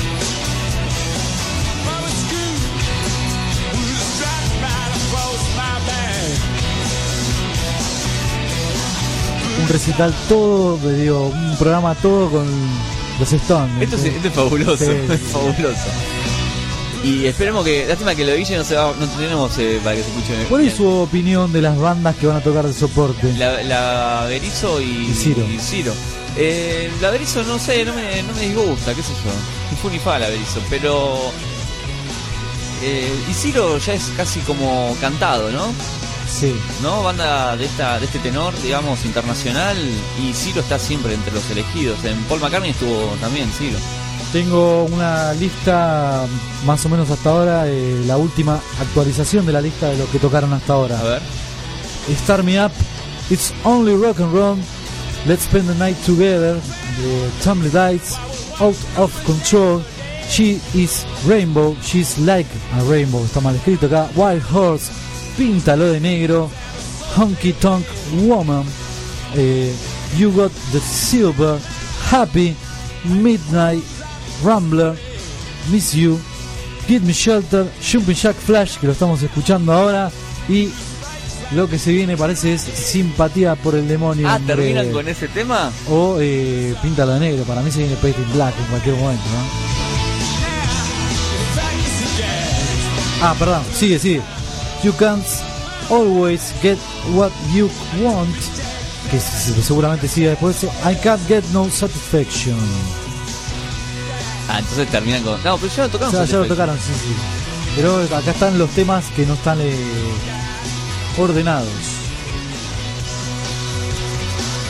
Un 9.69 9.73
recital 9.75 10.15
todo, 10.31 10.79
digo, 10.93 11.27
un 11.27 11.57
programa 11.59 11.95
todo 11.97 12.31
con 12.31 12.47
los 13.21 13.33
Stones. 13.33 13.83
Esto 13.83 13.97
es, 13.97 14.03
¿sí? 14.03 14.09
esto 14.09 14.29
es 14.29 14.35
fabuloso. 14.35 14.77
Sí, 14.79 14.91
es 15.11 15.21
sí. 15.21 15.27
fabuloso. 15.31 15.89
Y 17.05 17.27
esperemos 17.27 17.65
que. 17.65 17.87
Lástima 17.87 18.15
que 18.15 18.25
lo 18.25 18.33
de 18.33 18.39
Guille 18.39 18.57
no 18.57 18.65
se 18.65 18.75
va. 18.77 18.95
No 18.99 19.07
tenemos 19.07 19.57
eh, 19.59 19.79
para 19.85 19.95
que 19.97 20.03
se 20.03 20.09
escuche. 20.09 20.45
¿Cuál 20.49 20.67
es 20.67 20.75
su 20.75 20.87
opinión 20.87 21.53
de 21.53 21.61
las 21.61 21.77
bandas 21.79 22.17
que 22.17 22.27
van 22.27 22.39
a 22.39 22.41
tocar 22.41 22.67
de 22.67 22.73
soporte? 22.73 23.33
La, 23.35 23.63
la 23.63 24.25
Berizo 24.27 24.81
y, 24.81 25.09
Y 25.11 25.15
Ciro. 25.15 25.45
y 25.47 25.59
Ciro. 25.59 25.93
Eh, 26.37 26.91
la 27.03 27.11
Berizo 27.11 27.43
no 27.45 27.59
sé, 27.59 27.85
no 27.85 27.93
me, 27.95 28.23
no 28.23 28.33
me 28.35 28.41
disgusta, 28.41 28.95
qué 28.95 29.03
sé 29.03 29.11
yo. 29.25 29.31
Ni 29.71 29.77
fu 29.77 29.91
ni 29.91 29.99
fa 29.99 30.19
la 30.19 30.29
Berizo, 30.29 30.61
pero. 30.71 31.31
Eh, 32.83 33.13
y 33.31 33.35
Ciro 33.35 33.77
ya 33.79 33.93
es 33.95 34.11
casi 34.17 34.41
como 34.41 34.97
cantado, 35.01 35.51
¿no? 35.51 35.67
Sí. 36.29 36.55
¿no? 36.83 37.03
Banda 37.03 37.57
de 37.57 37.65
esta 37.65 37.99
de 37.99 38.07
este 38.07 38.19
tenor, 38.19 38.55
digamos, 38.63 39.05
internacional 39.05 39.77
y 40.23 40.33
Ciro 40.35 40.61
está 40.61 40.79
siempre 40.79 41.15
entre 41.15 41.33
los 41.33 41.51
elegidos. 41.51 42.05
En 42.05 42.17
Paul 42.25 42.41
McCartney 42.41 42.71
estuvo 42.71 43.17
también 43.21 43.51
Ciro. 43.51 43.79
Tengo 44.33 44.85
una 44.85 45.33
lista 45.33 46.27
más 46.67 46.85
o 46.85 46.89
menos 46.91 47.11
hasta 47.11 47.31
ahora, 47.31 47.65
eh, 47.67 48.03
la 48.07 48.19
última 48.19 48.61
actualización 48.79 49.47
de 49.47 49.53
la 49.53 49.61
lista 49.63 49.89
de 49.89 49.97
lo 49.97 50.11
que 50.11 50.19
tocaron 50.19 50.53
hasta 50.53 50.75
ahora. 50.75 51.01
A 51.01 51.03
ver. 51.03 51.23
Start 52.17 52.45
Me 52.45 52.63
Up, 52.63 52.73
It's 53.31 53.53
Only 53.65 53.95
Rock 53.95 54.21
and 54.21 54.33
Roll, 54.33 54.59
Let's 55.27 55.45
Spend 55.45 55.67
the 55.69 55.75
Night 55.75 55.97
Together, 56.05 56.55
de 56.55 57.31
Tumble 57.43 57.71
Dice, 57.71 58.17
Out 58.61 58.77
of 58.97 59.25
Control, 59.25 59.83
She 60.29 60.61
is 60.75 61.07
Rainbow, 61.27 61.75
She's 61.83 62.19
Like 62.19 62.49
a 62.79 62.85
Rainbow, 62.85 63.25
está 63.25 63.41
mal 63.41 63.57
escrito 63.57 63.87
acá, 63.87 64.09
Wild 64.15 64.43
Horse, 64.53 64.91
Píntalo 65.39 65.93
de 65.93 66.01
Negro, 66.01 66.51
Honky 67.17 67.53
Tonk 67.53 67.87
Woman, 68.27 68.65
eh, 69.37 69.73
You 70.19 70.33
Got 70.33 70.51
the 70.73 70.81
Silver, 70.81 71.61
Happy, 72.11 72.57
Midnight, 73.05 73.85
Rambler, 74.45 74.99
Miss 75.71 75.93
You, 75.93 76.19
Give 76.89 77.07
Me 77.07 77.13
Shelter, 77.13 77.71
Jumping 77.81 78.17
Jack 78.17 78.35
Flash, 78.35 78.79
que 78.79 78.89
lo 78.89 78.93
estamos 78.95 79.23
escuchando 79.23 79.73
ahora, 79.73 80.11
y 80.49 80.71
lo 81.53 81.69
que 81.69 81.79
se 81.79 81.93
viene 81.93 82.17
parece 82.17 82.55
es 82.55 82.63
simpatía 82.63 83.55
por 83.55 83.77
el 83.77 83.87
demonio. 83.87 84.29
Ah, 84.29 84.41
terminan 84.45 84.91
con 84.91 85.07
ese 85.07 85.29
tema. 85.29 85.71
O 85.89 86.17
eh, 86.21 86.75
píntalo 86.83 87.13
de 87.13 87.21
negro, 87.21 87.45
para 87.45 87.63
mí 87.63 87.71
se 87.71 87.79
viene 87.79 87.95
Painted 87.95 88.27
Black 88.35 88.55
en 88.59 88.65
cualquier 88.67 88.97
momento, 88.97 89.23
¿no? 89.23 89.69
Ah, 93.23 93.37
perdón, 93.39 93.63
sigue, 93.73 94.01
sigue. 94.01 94.23
You 94.83 94.93
can't 94.93 95.25
always 95.91 96.53
get 96.63 96.79
what 97.15 97.33
you 97.53 97.69
want. 98.03 98.35
Que 99.11 99.19
seguramente 99.19 100.07
sigue 100.09 100.29
después. 100.31 100.65
I 100.85 100.95
can't 101.03 101.21
get 101.29 101.43
no 101.53 101.69
satisfaction. 101.71 102.57
Ah, 104.49 104.59
entonces 104.61 104.89
terminan 104.89 105.23
con. 105.23 105.43
No, 105.45 105.57
pero 105.59 105.73
ya 105.75 105.83
lo 105.83 105.89
O 105.89 105.91
tocaron. 105.91 106.11
sea, 106.13 106.25
ya 106.25 106.39
lo 106.39 106.45
Satisfaction. 106.45 106.49
tocaron, 106.49 106.77
sí, 106.79 106.93
sí. 106.93 107.15
Pero 107.77 107.97
acá 108.17 108.31
están 108.31 108.59
los 108.59 108.71
temas 108.71 109.05
que 109.17 109.27
no 109.27 109.35
están 109.35 109.59
eh, 109.61 109.75
ordenados. 111.19 111.69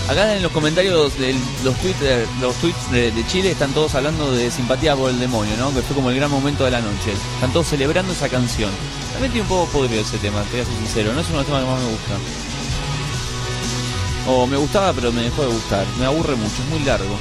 Acá 0.09 0.35
en 0.35 0.43
los 0.43 0.53
comentarios 0.53 1.19
de 1.19 1.35
los 1.63 1.83
de, 2.01 2.27
los 2.41 2.55
tweets 2.57 2.91
de 2.91 3.27
Chile 3.27 3.51
están 3.51 3.73
todos 3.73 3.95
hablando 3.95 4.33
de 4.33 4.51
simpatía 4.51 4.97
por 4.97 5.11
el 5.11 5.21
demonio, 5.21 5.55
¿no? 5.59 5.69
Que 5.75 5.83
fue 5.83 5.95
como 5.95 6.09
el 6.09 6.17
gran 6.17 6.31
momento 6.31 6.65
de 6.65 6.71
la 6.71 6.81
noche. 6.81 7.13
Están 7.35 7.53
todos 7.53 7.67
celebrando 7.67 8.15
esa 8.15 8.31
canción. 8.31 8.71
También 9.13 9.33
tiene 9.33 9.43
un 9.43 9.49
poco 9.49 9.71
podrido 9.71 10.01
ese 10.01 10.17
tema, 10.17 10.43
te 10.45 10.53
voy 10.53 10.61
a 10.61 10.65
ser 10.65 10.75
sincero. 10.77 11.13
No 11.13 11.21
es 11.21 11.29
uno 11.29 11.39
de 11.39 11.45
los 11.45 11.47
temas 11.47 11.63
que 11.63 11.71
más 11.71 11.81
me 11.83 11.91
gusta. 11.91 12.15
O 14.29 14.47
me 14.47 14.57
gustaba, 14.57 14.95
pero 14.95 15.13
me 15.13 15.23
dejó 15.23 15.43
de 15.43 15.49
gustar. 15.49 15.87
Me 15.99 16.07
aburre 16.07 16.37
mucho, 16.37 16.63
es 16.63 16.71
muy 16.71 16.81
largo. 16.87 17.19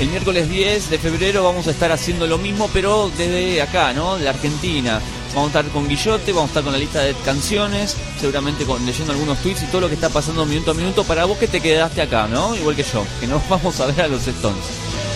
El 0.00 0.08
miércoles 0.08 0.48
10 0.48 0.90
de 0.90 0.98
febrero 0.98 1.42
vamos 1.42 1.66
a 1.66 1.72
estar 1.72 1.90
haciendo 1.90 2.26
lo 2.28 2.38
mismo, 2.38 2.70
pero 2.72 3.10
desde 3.18 3.60
acá, 3.60 3.92
¿no? 3.92 4.16
De 4.16 4.28
Argentina. 4.28 5.00
Vamos 5.34 5.54
a 5.54 5.58
estar 5.60 5.72
con 5.72 5.88
Guillote, 5.88 6.32
vamos 6.32 6.48
a 6.48 6.50
estar 6.52 6.62
con 6.62 6.72
la 6.72 6.78
lista 6.78 7.00
de 7.00 7.14
canciones, 7.24 7.96
seguramente 8.20 8.64
con, 8.64 8.84
leyendo 8.86 9.12
algunos 9.12 9.38
tweets 9.38 9.62
y 9.64 9.66
todo 9.66 9.82
lo 9.82 9.88
que 9.88 9.94
está 9.94 10.08
pasando 10.08 10.46
minuto 10.46 10.70
a 10.70 10.74
minuto 10.74 11.02
para 11.04 11.24
vos 11.24 11.36
que 11.36 11.48
te 11.48 11.60
quedaste 11.60 12.00
acá, 12.00 12.28
¿no? 12.28 12.54
Igual 12.56 12.76
que 12.76 12.84
yo, 12.84 13.04
que 13.20 13.26
nos 13.26 13.46
vamos 13.48 13.78
a 13.80 13.86
ver 13.86 14.02
a 14.02 14.08
los 14.08 14.26
Stones. 14.26 14.62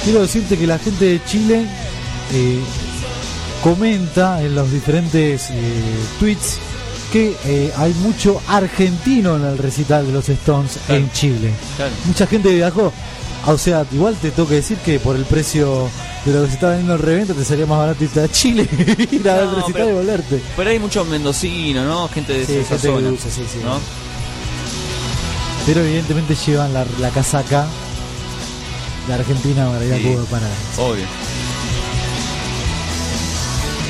Quiero 0.04 0.20
decirte 0.22 0.58
que 0.58 0.66
la 0.66 0.78
gente 0.78 1.04
de 1.04 1.24
Chile 1.24 1.64
eh, 2.32 2.58
comenta 3.62 4.42
en 4.42 4.54
los 4.56 4.70
diferentes 4.72 5.50
eh, 5.50 5.54
tweets 6.18 6.58
que 7.12 7.36
eh, 7.44 7.72
hay 7.76 7.92
mucho 7.94 8.40
argentino 8.48 9.36
en 9.36 9.44
el 9.44 9.58
recital 9.58 10.06
de 10.06 10.12
los 10.12 10.28
Stones 10.28 10.78
Claro. 10.86 11.00
en 11.02 11.12
Chile. 11.12 11.50
Claro. 11.76 11.92
Mucha 12.06 12.26
gente 12.26 12.52
viajó. 12.54 12.92
Ah, 13.44 13.52
O 13.52 13.58
sea, 13.58 13.84
igual 13.92 14.16
te 14.16 14.30
tengo 14.30 14.48
que 14.48 14.56
decir 14.56 14.78
que 14.78 15.00
por 15.00 15.16
el 15.16 15.24
precio 15.24 15.88
de 16.24 16.32
lo 16.32 16.42
que 16.42 16.48
se 16.48 16.54
está 16.54 16.68
vendiendo 16.68 16.94
el 16.94 17.00
reventa 17.00 17.34
te 17.34 17.44
sería 17.44 17.66
más 17.66 17.78
barato 17.78 18.04
irte 18.04 18.20
a 18.20 18.28
Chile, 18.30 18.68
ir 19.10 19.28
a 19.28 19.34
ver 19.34 19.44
No, 19.46 19.54
recital 19.56 19.72
pero- 19.72 19.90
y 19.90 19.92
volverte. 19.94 20.42
Pero 20.56 20.70
hay 20.70 20.78
muchos 20.78 21.06
mendocinos, 21.08 21.84
¿no? 21.86 22.08
Gente 22.08 22.32
de 22.34 22.46
Sí, 22.46 22.54
esa 22.56 22.68
gente 22.78 22.86
zona, 22.88 23.08
usa, 23.10 23.30
sí, 23.30 23.42
sí. 23.52 23.58
¿no? 23.64 23.78
Pero 25.66 25.80
evidentemente 25.80 26.34
llevan 26.46 26.72
la, 26.72 26.84
la 27.00 27.10
casaca 27.10 27.66
de 29.08 29.14
Argentina 29.14 29.68
para 29.70 29.84
ir 29.84 29.94
a. 29.94 29.98
Cuba 29.98 30.24
para. 30.30 30.46
Obvio. 30.78 31.04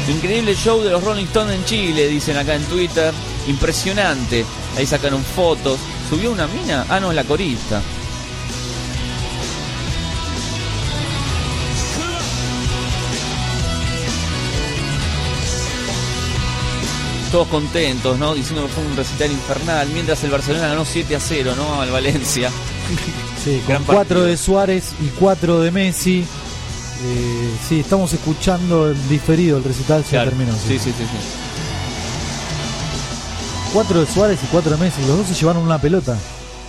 Increíble 0.09 0.54
show 0.56 0.82
de 0.82 0.90
los 0.90 1.02
Rolling 1.02 1.25
Stones 1.26 1.54
en 1.56 1.64
Chile, 1.64 2.09
dicen 2.09 2.37
acá 2.37 2.54
en 2.56 2.64
Twitter. 2.64 3.12
Impresionante. 3.47 4.44
Ahí 4.76 4.87
sacaron 4.87 5.23
fotos. 5.23 5.78
¿Subió 6.11 6.32
una 6.32 6.47
mina? 6.49 6.85
Ah, 6.88 6.99
no, 7.00 7.12
la 7.12 7.25
corista. 7.25 7.80
Todos 17.33 17.49
contentos, 17.49 18.19
¿no? 18.19 18.35
Diciendo 18.35 18.67
que 18.67 18.73
fue 18.73 18.85
un 18.85 18.95
recital 18.95 19.33
infernal, 19.33 19.89
mientras 19.89 20.23
el 20.23 20.31
Barcelona 20.31 20.69
ganó 20.69 20.85
7 20.85 21.17
a 21.17 21.21
0, 21.21 21.55
¿no? 21.57 21.81
Al 21.81 21.91
Valencia. 21.91 22.51
Sí, 23.43 23.62
con 23.67 23.83
4 23.85 24.25
de 24.25 24.37
Suárez 24.37 24.93
y 25.01 25.09
4 25.19 25.61
de 25.61 25.71
Messi. 25.71 26.27
Eh, 27.05 27.51
sí, 27.67 27.81
estamos 27.81 28.12
escuchando 28.12 28.91
el 28.91 29.09
diferido, 29.09 29.57
el 29.57 29.65
recital 29.65 30.05
se 30.05 30.19
terminó. 30.19 30.53
Sí, 30.53 30.79
sí, 30.79 30.93
sí. 30.93 30.93
sí, 30.93 31.07
4 33.73 34.01
de 34.01 34.07
Suárez 34.07 34.39
y 34.45 34.47
4 34.49 34.73
de 34.73 34.77
Messi, 34.77 35.01
los 35.07 35.17
dos 35.17 35.27
se 35.27 35.35
llevaron 35.35 35.62
una 35.62 35.79
pelota. 35.81 36.17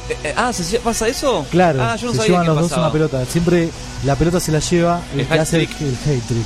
Eh, 0.10 0.18
eh, 0.24 0.34
ah, 0.38 0.54
¿se 0.54 0.80
pasa 0.80 1.10
eso? 1.10 1.46
Claro, 1.52 1.84
ah, 1.84 1.98
yo 1.98 2.08
no 2.08 2.22
se 2.22 2.30
llevan 2.30 2.48
los 2.48 2.58
dos 2.58 2.72
una 2.78 2.92
pelota. 2.92 3.26
Siempre 3.26 3.70
la 4.06 4.16
pelota 4.16 4.40
se 4.40 4.54
la 4.54 4.60
lleva 4.60 5.02
el, 5.14 5.28
que 5.28 5.34
hace 5.34 5.58
el, 5.58 5.64
el 5.64 5.98
hate 6.06 6.24
trick. 6.26 6.46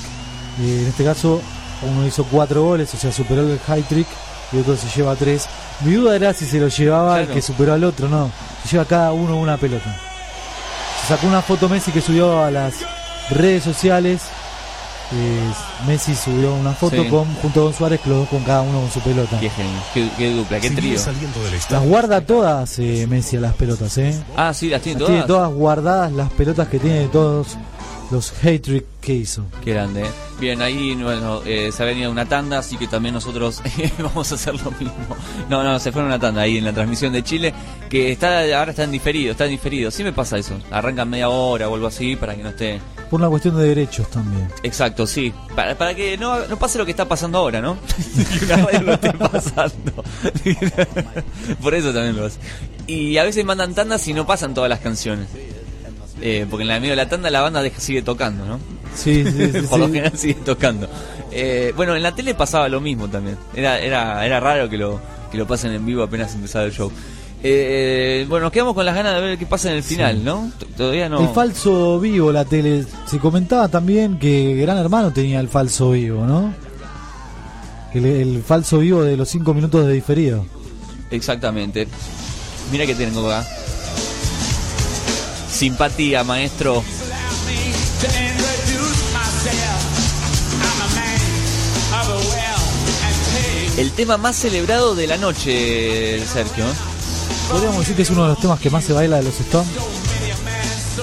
en 0.59 0.87
este 0.87 1.03
caso, 1.03 1.39
uno 1.81 2.05
hizo 2.05 2.23
4 2.25 2.63
goles, 2.63 2.93
o 2.93 2.97
sea, 2.97 3.11
superó 3.11 3.41
el 3.41 3.59
high 3.59 3.83
trick 3.83 4.07
y 4.51 4.57
otro 4.57 4.75
se 4.75 4.87
lleva 4.95 5.15
3. 5.15 5.45
Mi 5.81 5.93
duda 5.93 6.15
era 6.15 6.33
si 6.33 6.45
se 6.45 6.59
lo 6.59 6.67
llevaba 6.67 7.21
el 7.21 7.27
que 7.27 7.41
superó 7.41 7.73
al 7.73 7.83
otro, 7.83 8.07
no. 8.07 8.31
Se 8.63 8.69
lleva 8.69 8.85
cada 8.85 9.11
uno 9.11 9.37
una 9.37 9.57
pelota. 9.57 9.95
Se 11.01 11.07
sacó 11.07 11.27
una 11.27 11.41
foto 11.41 11.69
Messi 11.69 11.91
que 11.91 12.01
subió 12.01 12.43
a 12.43 12.51
las 12.51 12.75
redes 13.29 13.63
sociales 13.63 14.21
Messi 15.85 16.15
subió 16.15 16.53
una 16.53 16.73
foto 16.73 17.07
con 17.09 17.33
junto 17.35 17.63
con 17.63 17.73
Suárez, 17.73 18.01
los 18.05 18.19
dos 18.19 18.29
con 18.29 18.43
cada 18.43 18.61
uno 18.61 18.81
con 18.81 18.91
su 18.91 18.99
pelota. 18.99 19.39
Qué 19.39 19.49
genio, 19.49 19.79
qué, 20.17 20.31
dupla, 20.31 20.59
qué 20.59 20.69
trío. 20.71 20.99
Las 21.69 21.83
guarda 21.83 22.21
todas 22.21 22.77
eh, 22.79 23.05
Messi 23.07 23.37
a 23.37 23.41
las 23.41 23.53
pelotas, 23.53 23.97
¿eh? 23.99 24.19
Ah, 24.35 24.53
sí, 24.53 24.69
las 24.69 24.81
tiene 24.81 24.99
todas. 24.99 25.13
Tiene 25.13 25.27
todas 25.27 25.51
guardadas 25.53 26.11
las 26.11 26.29
pelotas 26.31 26.67
que 26.67 26.79
tiene 26.79 26.99
de 26.99 27.07
todos 27.07 27.57
los 28.11 28.31
hat 28.43 28.67
que 29.01 29.13
hizo. 29.13 29.45
Qué 29.63 29.73
grande, 29.73 30.03
¿eh? 30.03 30.11
Bien, 30.39 30.61
ahí 30.61 30.93
bueno, 30.95 31.41
eh, 31.45 31.71
se 31.71 31.81
ha 31.81 31.85
venido 31.85 32.11
una 32.11 32.25
tanda, 32.25 32.59
así 32.59 32.77
que 32.77 32.87
también 32.87 33.15
nosotros 33.15 33.61
vamos 33.99 34.31
a 34.31 34.35
hacer 34.35 34.53
lo 34.55 34.71
mismo. 34.71 35.15
No, 35.49 35.63
no, 35.63 35.79
se 35.79 35.91
fue 35.91 36.03
una 36.03 36.19
tanda 36.19 36.41
ahí 36.41 36.57
en 36.57 36.65
la 36.65 36.73
transmisión 36.73 37.11
de 37.11 37.23
Chile, 37.23 37.53
que 37.89 38.11
está 38.11 38.41
ahora 38.57 38.71
está 38.71 38.83
en 38.83 38.91
diferido, 38.91 39.31
está 39.31 39.45
en 39.45 39.51
diferido. 39.51 39.89
Sí 39.89 40.03
me 40.03 40.13
pasa 40.13 40.37
eso, 40.37 40.59
arrancan 40.69 41.09
media 41.09 41.29
hora 41.29 41.67
o 41.69 41.75
algo 41.75 41.87
así 41.87 42.15
para 42.15 42.35
que 42.35 42.43
no 42.43 42.49
esté... 42.49 42.79
Por 43.09 43.19
una 43.19 43.29
cuestión 43.29 43.57
de 43.57 43.63
derechos 43.63 44.09
también. 44.11 44.47
Exacto, 44.63 45.07
sí. 45.07 45.33
Para, 45.55 45.77
para 45.77 45.95
que 45.95 46.17
no, 46.17 46.45
no 46.47 46.59
pase 46.59 46.77
lo 46.77 46.85
que 46.85 46.91
está 46.91 47.07
pasando 47.07 47.39
ahora, 47.39 47.61
¿no? 47.61 47.77
que 48.39 48.45
una 48.45 48.57
radio 48.57 48.81
lo 48.81 48.93
esté 48.93 49.13
pasando. 49.13 50.03
Por 51.61 51.73
eso 51.73 51.93
también 51.93 52.17
lo 52.17 52.25
hace. 52.25 52.39
Y 52.85 53.17
a 53.17 53.23
veces 53.23 53.43
mandan 53.45 53.73
tandas 53.73 54.07
y 54.07 54.13
no 54.13 54.27
pasan 54.27 54.53
todas 54.53 54.69
las 54.69 54.79
canciones. 54.79 55.27
Eh, 56.21 56.45
porque 56.49 56.63
en 56.63 56.69
la 56.69 56.79
medio 56.79 56.91
de 56.93 56.97
la 56.97 57.09
tanda 57.09 57.29
la 57.29 57.41
banda 57.41 57.61
sigue 57.77 58.01
tocando, 58.01 58.45
¿no? 58.45 58.59
Sí, 58.95 59.23
sí, 59.23 59.51
sí. 59.51 59.61
Por 59.69 59.79
lo 59.79 59.87
general 59.87 60.17
sigue 60.17 60.35
tocando. 60.35 60.87
Eh, 61.31 61.73
bueno, 61.75 61.95
en 61.95 62.03
la 62.03 62.15
tele 62.15 62.33
pasaba 62.33 62.67
lo 62.69 62.81
mismo 62.81 63.07
también. 63.07 63.37
Era, 63.53 63.79
era, 63.79 64.25
era 64.25 64.39
raro 64.39 64.69
que 64.69 64.77
lo, 64.77 64.99
que 65.31 65.37
lo 65.37 65.45
pasen 65.45 65.71
en 65.73 65.85
vivo 65.85 66.03
apenas 66.03 66.33
empezaba 66.33 66.65
el 66.65 66.71
show. 66.71 66.91
Eh, 67.43 68.25
bueno, 68.27 68.45
nos 68.45 68.51
quedamos 68.51 68.73
con 68.73 68.85
las 68.85 68.95
ganas 68.95 69.13
de 69.15 69.21
ver 69.21 69.37
qué 69.37 69.45
pasa 69.45 69.69
en 69.69 69.77
el 69.77 69.83
final, 69.83 70.23
¿no? 70.23 70.51
Todavía 70.75 71.07
no. 71.07 71.21
El 71.21 71.29
falso 71.35 71.99
vivo, 71.99 72.31
la 72.31 72.45
tele. 72.45 72.85
Se 73.05 73.19
comentaba 73.19 73.67
también 73.67 74.17
que 74.17 74.55
Gran 74.55 74.77
Hermano 74.77 75.13
tenía 75.13 75.39
el 75.39 75.47
falso 75.47 75.91
vivo, 75.91 76.25
¿no? 76.25 76.53
El, 77.93 78.05
el 78.05 78.43
falso 78.43 78.79
vivo 78.79 79.03
de 79.03 79.15
los 79.15 79.29
5 79.29 79.53
minutos 79.53 79.85
de 79.85 79.93
diferido. 79.93 80.45
Exactamente. 81.11 81.87
Mira 82.71 82.85
que 82.85 82.95
tengo 82.95 83.29
acá. 83.31 83.47
Simpatía, 85.57 86.23
maestro. 86.23 86.83
El 93.75 93.91
tema 93.93 94.17
más 94.17 94.35
celebrado 94.35 94.93
de 94.93 95.07
la 95.07 95.17
noche, 95.17 96.23
Sergio. 96.27 96.63
Podríamos 97.49 97.79
decir 97.79 97.95
que 97.95 98.03
es 98.03 98.09
uno 98.11 98.21
de 98.21 98.29
los 98.29 98.39
temas 98.39 98.59
que 98.59 98.69
más 98.69 98.83
se 98.83 98.93
baila 98.93 99.17
de 99.17 99.23
los 99.23 99.39
Stones. 99.39 99.67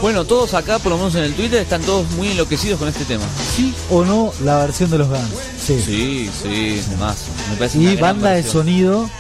Bueno, 0.00 0.24
todos 0.24 0.54
acá, 0.54 0.78
por 0.78 0.92
lo 0.92 0.98
menos 0.98 1.16
en 1.16 1.24
el 1.24 1.34
Twitter, 1.34 1.60
están 1.60 1.82
todos 1.82 2.08
muy 2.12 2.28
enloquecidos 2.28 2.78
con 2.78 2.86
este 2.86 3.04
tema. 3.06 3.24
¿Sí 3.56 3.74
o 3.90 4.04
no 4.04 4.32
la 4.44 4.58
versión 4.58 4.88
de 4.88 4.98
los 4.98 5.08
Guns? 5.08 5.30
Sí, 5.60 5.82
sí, 5.84 6.30
sí 6.32 6.80
más. 7.00 7.74
y 7.74 7.96
banda 7.96 8.30
de 8.30 8.44
sonido 8.44 9.10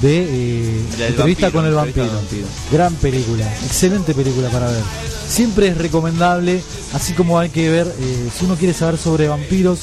de 0.00 0.26
eh, 0.28 0.84
entrevista 1.08 1.50
con 1.50 1.64
el 1.66 1.74
vampiro. 1.74 2.08
Gran 2.72 2.94
película, 2.94 3.46
excelente 3.64 4.14
película 4.14 4.48
para 4.50 4.66
ver. 4.68 4.82
Siempre 5.28 5.68
es 5.68 5.78
recomendable, 5.78 6.62
así 6.92 7.12
como 7.14 7.38
hay 7.38 7.50
que 7.50 7.70
ver, 7.70 7.86
eh, 7.86 8.28
si 8.36 8.44
uno 8.44 8.56
quiere 8.56 8.74
saber 8.74 8.98
sobre 8.98 9.28
vampiros, 9.28 9.80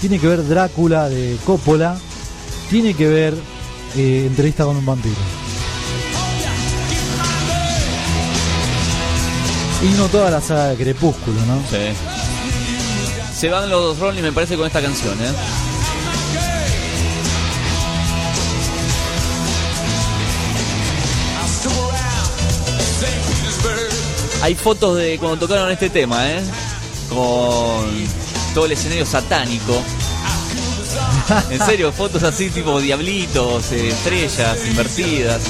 tiene 0.00 0.18
que 0.18 0.26
ver 0.26 0.46
Drácula 0.46 1.08
de 1.08 1.36
Coppola, 1.44 1.98
tiene 2.70 2.94
que 2.94 3.06
ver 3.06 3.34
eh, 3.96 4.24
entrevista 4.26 4.64
con 4.64 4.76
un 4.76 4.86
vampiro. 4.86 5.16
Y 9.82 9.96
no 9.96 10.08
toda 10.08 10.30
la 10.30 10.40
saga 10.40 10.68
de 10.68 10.76
Crepúsculo, 10.76 11.40
¿no? 11.46 11.56
Sí. 11.70 11.94
Se 13.34 13.48
van 13.48 13.70
los 13.70 13.82
dos 13.82 13.98
Rolling, 13.98 14.22
me 14.22 14.32
parece, 14.32 14.56
con 14.56 14.66
esta 14.66 14.82
canción, 14.82 15.14
¿eh? 15.14 15.32
Hay 24.42 24.54
fotos 24.54 24.96
de 24.96 25.18
cuando 25.18 25.38
tocaron 25.38 25.70
este 25.70 25.90
tema, 25.90 26.26
¿eh? 26.30 26.40
Con 27.10 28.06
todo 28.54 28.64
el 28.64 28.72
escenario 28.72 29.04
satánico. 29.04 29.82
En 31.50 31.64
serio, 31.64 31.92
fotos 31.92 32.22
así 32.22 32.48
tipo 32.48 32.80
diablitos, 32.80 33.70
eh, 33.72 33.90
estrellas 33.90 34.58
invertidas. 34.66 35.42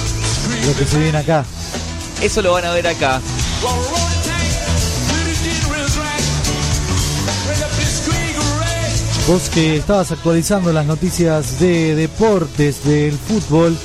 Lo 0.67 0.77
que 0.77 0.85
se 0.85 0.99
viene 0.99 1.19
acá. 1.19 1.45
Eso 2.21 2.43
lo 2.43 2.53
van 2.53 2.65
a 2.65 2.73
ver 2.73 2.89
acá. 2.89 3.21
Vos 9.29 9.49
que 9.51 9.77
estabas 9.77 10.11
actualizando 10.11 10.73
las 10.73 10.87
noticias 10.87 11.61
de 11.61 11.95
deportes, 11.95 12.85
del 12.85 13.17
fútbol, 13.17 13.79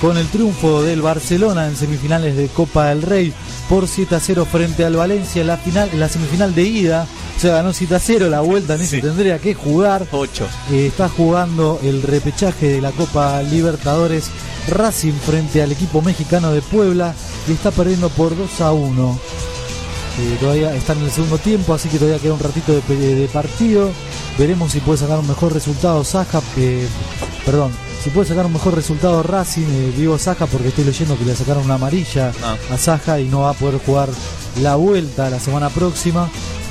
con 0.00 0.16
el 0.16 0.28
triunfo 0.28 0.82
del 0.82 1.02
Barcelona 1.02 1.66
en 1.66 1.76
semifinales 1.76 2.36
de 2.36 2.46
Copa 2.46 2.86
del 2.86 3.02
Rey 3.02 3.34
por 3.68 3.88
7 3.88 4.14
a 4.14 4.20
0 4.20 4.46
frente 4.50 4.84
al 4.84 4.96
Valencia 4.96 5.40
en 5.40 5.46
la 5.46 5.56
final, 5.56 5.90
la 5.94 6.08
semifinal 6.08 6.54
de 6.54 6.62
ida. 6.62 7.06
O 7.36 7.40
sea, 7.40 7.54
ganó 7.54 7.72
7 7.72 7.94
a 7.94 7.98
0, 7.98 8.28
la 8.28 8.40
vuelta 8.40 8.74
en 8.74 8.82
eso 8.82 8.96
tendría 9.00 9.38
que 9.38 9.54
jugar. 9.54 10.06
8. 10.10 10.46
Eh, 10.72 10.86
está 10.86 11.08
jugando 11.08 11.80
el 11.82 12.02
repechaje 12.02 12.68
de 12.68 12.80
la 12.80 12.92
Copa 12.92 13.42
Libertadores 13.42 14.30
Racing 14.68 15.12
frente 15.12 15.62
al 15.62 15.72
equipo 15.72 16.02
mexicano 16.02 16.52
de 16.52 16.62
Puebla 16.62 17.14
y 17.48 17.52
está 17.52 17.70
perdiendo 17.70 18.08
por 18.10 18.36
2 18.36 18.60
a 18.60 18.72
1. 18.72 19.18
Eh, 20.18 20.36
todavía 20.38 20.74
está 20.74 20.92
en 20.92 21.02
el 21.02 21.10
segundo 21.10 21.38
tiempo, 21.38 21.72
así 21.72 21.88
que 21.88 21.98
todavía 21.98 22.20
queda 22.20 22.34
un 22.34 22.40
ratito 22.40 22.72
de, 22.72 23.28
partido. 23.32 23.90
Veremos 24.38 24.72
si 24.72 24.80
puede 24.80 24.98
sacar 24.98 25.18
un 25.18 25.28
mejor 25.28 25.52
resultado 25.52 26.04
Saja, 26.04 26.40
eh, 26.56 26.86
perdón, 27.44 27.72
si 28.02 28.10
puede 28.10 28.28
sacar 28.28 28.46
un 28.46 28.52
mejor 28.52 28.74
resultado 28.74 29.22
Racing, 29.22 29.62
eh, 29.62 29.92
digo 29.96 30.18
Saja 30.18 30.46
porque 30.46 30.68
estoy 30.68 30.84
leyendo 30.84 31.16
que 31.16 31.24
le 31.24 31.36
sacaron 31.36 31.64
una 31.64 31.74
amarilla 31.74 32.32
ah. 32.42 32.56
a 32.72 32.76
Saja 32.76 33.20
y 33.20 33.28
no 33.28 33.42
va 33.42 33.50
a 33.50 33.54
poder 33.54 33.80
jugar 33.80 34.08
la 34.60 34.74
vuelta 34.74 35.30
la 35.30 35.38
semana 35.38 35.68
próxima. 35.68 36.28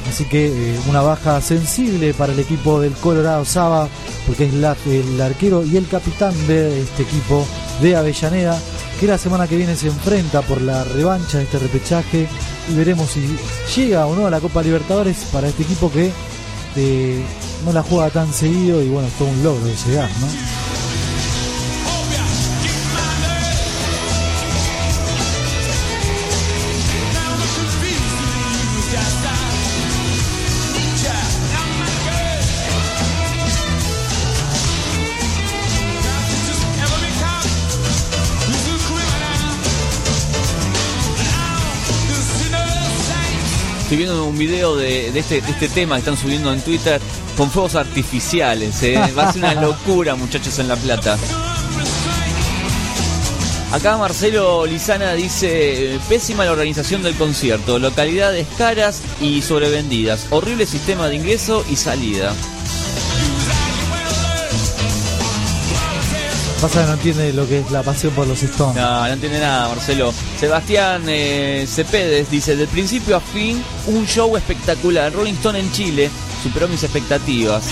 Así 0.09 0.25
que 0.25 0.47
eh, 0.47 0.79
una 0.89 1.01
baja 1.01 1.39
sensible 1.39 2.13
para 2.13 2.33
el 2.33 2.39
equipo 2.39 2.81
del 2.81 2.91
Colorado 2.93 3.45
Saba, 3.45 3.87
porque 4.27 4.45
es 4.45 4.53
el 4.53 5.21
arquero 5.21 5.63
y 5.63 5.77
el 5.77 5.87
capitán 5.87 6.33
de 6.47 6.81
este 6.81 7.03
equipo 7.03 7.45
de 7.81 7.95
Avellaneda, 7.95 8.59
que 8.99 9.07
la 9.07 9.17
semana 9.17 9.47
que 9.47 9.55
viene 9.55 9.75
se 9.77 9.87
enfrenta 9.87 10.41
por 10.41 10.59
la 10.59 10.83
revancha 10.83 11.37
de 11.37 11.45
este 11.45 11.59
repechaje 11.59 12.27
y 12.69 12.75
veremos 12.75 13.09
si 13.09 13.37
llega 13.75 14.05
o 14.05 14.15
no 14.15 14.27
a 14.27 14.29
la 14.29 14.41
Copa 14.41 14.63
Libertadores 14.63 15.17
para 15.31 15.47
este 15.47 15.63
equipo 15.63 15.89
que 15.89 16.11
eh, 16.75 17.23
no 17.63 17.71
la 17.71 17.83
juega 17.83 18.09
tan 18.09 18.33
seguido 18.33 18.81
y 18.81 18.89
bueno, 18.89 19.07
es 19.07 19.13
todo 19.13 19.29
un 19.29 19.43
logro 19.43 19.65
de 19.65 19.75
llegar, 19.87 20.09
¿no? 20.19 20.60
Estoy 43.91 44.05
viendo 44.05 44.25
un 44.25 44.37
video 44.37 44.77
de, 44.77 45.09
este, 45.19 45.39
este, 45.39 45.67
tema 45.67 45.95
que 45.95 45.99
están 45.99 46.15
subiendo 46.15 46.53
en 46.53 46.61
Twitter 46.61 47.01
con 47.35 47.51
fuegos 47.51 47.75
artificiales. 47.75 48.81
¿eh? 48.83 48.97
Va 49.17 49.27
a 49.27 49.33
ser 49.33 49.43
una 49.43 49.53
locura, 49.55 50.15
muchachos, 50.15 50.59
en 50.59 50.69
La 50.69 50.77
Plata. 50.77 51.17
Acá 53.73 53.97
Marcelo 53.97 54.65
Lizana 54.65 55.11
dice, 55.11 55.99
pésima 56.07 56.45
la 56.45 56.53
organización 56.53 57.03
del 57.03 57.15
concierto, 57.15 57.79
localidades 57.79 58.47
caras 58.57 59.01
y 59.19 59.41
sobrevendidas, 59.41 60.25
horrible 60.29 60.65
sistema 60.65 61.09
de 61.09 61.15
ingreso 61.17 61.65
y 61.69 61.75
salida. 61.75 62.33
Pasa 66.61 66.81
que 66.81 66.87
no 66.87 66.93
entiende 66.93 67.33
lo 67.33 67.47
que 67.47 67.61
es 67.61 67.71
la 67.71 67.81
pasión 67.81 68.13
por 68.13 68.27
los 68.27 68.43
Stones. 68.43 68.75
No, 68.75 68.99
no 68.99 69.07
entiende 69.07 69.39
nada, 69.39 69.67
Marcelo. 69.67 70.13
Sebastián 70.39 71.01
eh, 71.07 71.65
Cepedes 71.67 72.29
dice, 72.29 72.55
del 72.55 72.67
principio 72.67 73.17
a 73.17 73.19
fin, 73.19 73.63
un 73.87 74.05
show 74.05 74.37
espectacular. 74.37 75.11
Rolling 75.11 75.33
Stone 75.33 75.59
en 75.59 75.71
Chile 75.71 76.11
superó 76.43 76.67
mis 76.67 76.83
expectativas. 76.83 77.63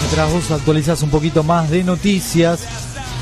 Mientras 0.00 0.30
vos 0.30 0.50
actualizás 0.50 1.02
un 1.02 1.08
poquito 1.08 1.42
más 1.42 1.70
de 1.70 1.82
noticias 1.82 2.60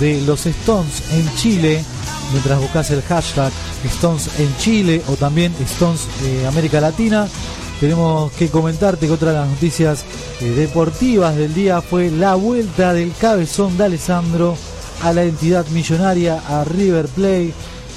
de 0.01 0.23
los 0.23 0.47
Stones 0.47 1.05
en 1.13 1.37
Chile, 1.37 1.85
mientras 2.33 2.59
buscas 2.59 2.91
el 2.91 3.01
hashtag 3.03 3.53
Stones 3.85 4.29
en 4.41 4.57
Chile 4.57 5.03
o 5.07 5.15
también 5.15 5.55
Stones 5.61 6.09
eh, 6.25 6.47
América 6.49 6.81
Latina, 6.81 7.29
tenemos 7.81 8.33
que 8.33 8.49
comentarte 8.49 9.07
que 9.07 9.13
otra 9.13 9.33
de 9.33 9.39
las 9.39 9.49
noticias 9.49 10.05
eh, 10.41 10.51
deportivas 10.51 11.37
del 11.37 11.55
día 11.55 11.81
fue 11.81 12.11
la 12.11 12.35
vuelta 12.35 12.93
del 12.93 13.13
cabezón 13.21 13.77
de 13.77 13.85
Alessandro 13.85 14.57
a 15.03 15.13
la 15.13 15.25
entidad 15.25 15.67
millonaria, 15.69 16.41
a 16.49 16.65
River 16.65 17.07
Plate, 17.09 17.53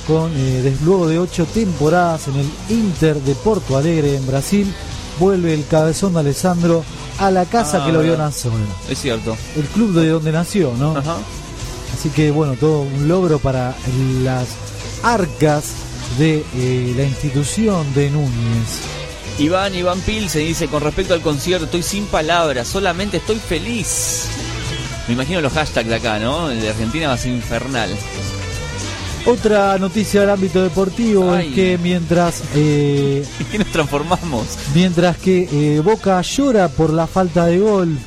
con 0.07 0.31
eh, 0.35 0.75
luego 0.83 1.07
de 1.07 1.19
ocho 1.19 1.45
temporadas 1.45 2.27
en 2.27 2.35
el 2.35 2.49
Inter 2.69 3.17
de 3.21 3.35
Porto 3.35 3.77
Alegre 3.77 4.15
en 4.15 4.25
Brasil, 4.25 4.73
vuelve 5.19 5.53
el 5.53 5.65
cabezón 5.67 6.13
de 6.13 6.19
Alessandro 6.21 6.83
a 7.19 7.31
la 7.31 7.45
casa 7.45 7.81
Ah, 7.81 7.85
que 7.85 7.91
lo 7.91 8.01
vio 8.01 8.17
nacer. 8.17 8.51
Es 8.89 8.99
cierto. 8.99 9.35
El 9.55 9.63
club 9.65 9.93
de 9.93 10.09
donde 10.09 10.31
nació, 10.31 10.73
¿no? 10.77 10.97
Ajá. 10.97 11.17
Así 11.93 12.09
que 12.09 12.31
bueno, 12.31 12.53
todo 12.59 12.81
un 12.81 13.07
logro 13.07 13.39
para 13.39 13.73
las 14.23 14.47
arcas 15.03 15.65
de 16.19 16.43
eh, 16.55 16.93
la 16.95 17.03
institución 17.03 17.93
de 17.93 18.09
Núñez. 18.09 18.96
Iván, 19.39 19.75
Iván 19.75 19.99
Pil 20.01 20.29
se 20.29 20.39
dice, 20.39 20.67
con 20.67 20.81
respecto 20.81 21.13
al 21.13 21.21
concierto, 21.21 21.65
estoy 21.65 21.83
sin 21.83 22.05
palabras, 22.07 22.67
solamente 22.67 23.17
estoy 23.17 23.37
feliz. 23.37 24.27
Me 25.07 25.13
imagino 25.13 25.41
los 25.41 25.53
hashtags 25.53 25.87
de 25.87 25.95
acá, 25.95 26.17
¿no? 26.17 26.49
El 26.49 26.59
de 26.59 26.69
Argentina 26.69 27.07
va 27.07 27.13
a 27.13 27.17
ser 27.17 27.31
infernal. 27.31 27.95
Otra 29.25 29.77
noticia 29.77 30.21
del 30.21 30.31
ámbito 30.31 30.63
deportivo 30.63 31.31
Ay. 31.33 31.49
es 31.49 31.55
que 31.55 31.77
mientras 31.77 32.41
eh, 32.55 33.25
¿En 33.39 33.45
qué 33.47 33.59
nos 33.59 33.67
transformamos? 33.67 34.47
mientras 34.73 35.17
que 35.17 35.49
eh, 35.51 35.81
Boca 35.81 36.21
llora 36.21 36.69
por 36.69 36.93
la 36.93 37.07
falta 37.07 37.45
de 37.45 37.59
gol 37.59 37.97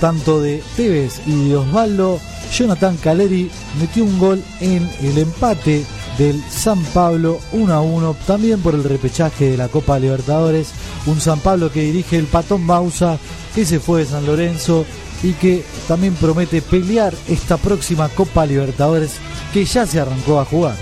tanto 0.00 0.40
de 0.40 0.62
Tevez 0.74 1.20
y 1.26 1.50
de 1.50 1.56
Osvaldo, 1.56 2.18
Jonathan 2.52 2.96
Caleri 2.96 3.50
metió 3.78 4.04
un 4.04 4.18
gol 4.18 4.42
en 4.60 4.90
el 5.02 5.18
empate 5.18 5.84
del 6.18 6.42
San 6.48 6.82
Pablo 6.82 7.40
1 7.52 7.72
a 7.72 7.80
1, 7.80 8.16
también 8.26 8.60
por 8.60 8.74
el 8.74 8.84
repechaje 8.84 9.50
de 9.50 9.56
la 9.56 9.68
Copa 9.68 9.98
Libertadores, 9.98 10.70
un 11.06 11.20
San 11.20 11.40
Pablo 11.40 11.72
que 11.72 11.82
dirige 11.82 12.16
el 12.16 12.26
Patón 12.26 12.66
Bausa, 12.66 13.18
que 13.54 13.64
se 13.64 13.80
fue 13.80 14.00
de 14.00 14.06
San 14.06 14.26
Lorenzo 14.26 14.84
y 15.22 15.32
que 15.32 15.64
también 15.88 16.14
promete 16.14 16.62
pelear 16.62 17.14
esta 17.28 17.56
próxima 17.56 18.08
Copa 18.08 18.46
Libertadores 18.46 19.16
que 19.52 19.64
ya 19.64 19.86
se 19.86 20.00
arrancó 20.00 20.38
a 20.40 20.44
jugar. 20.44 20.76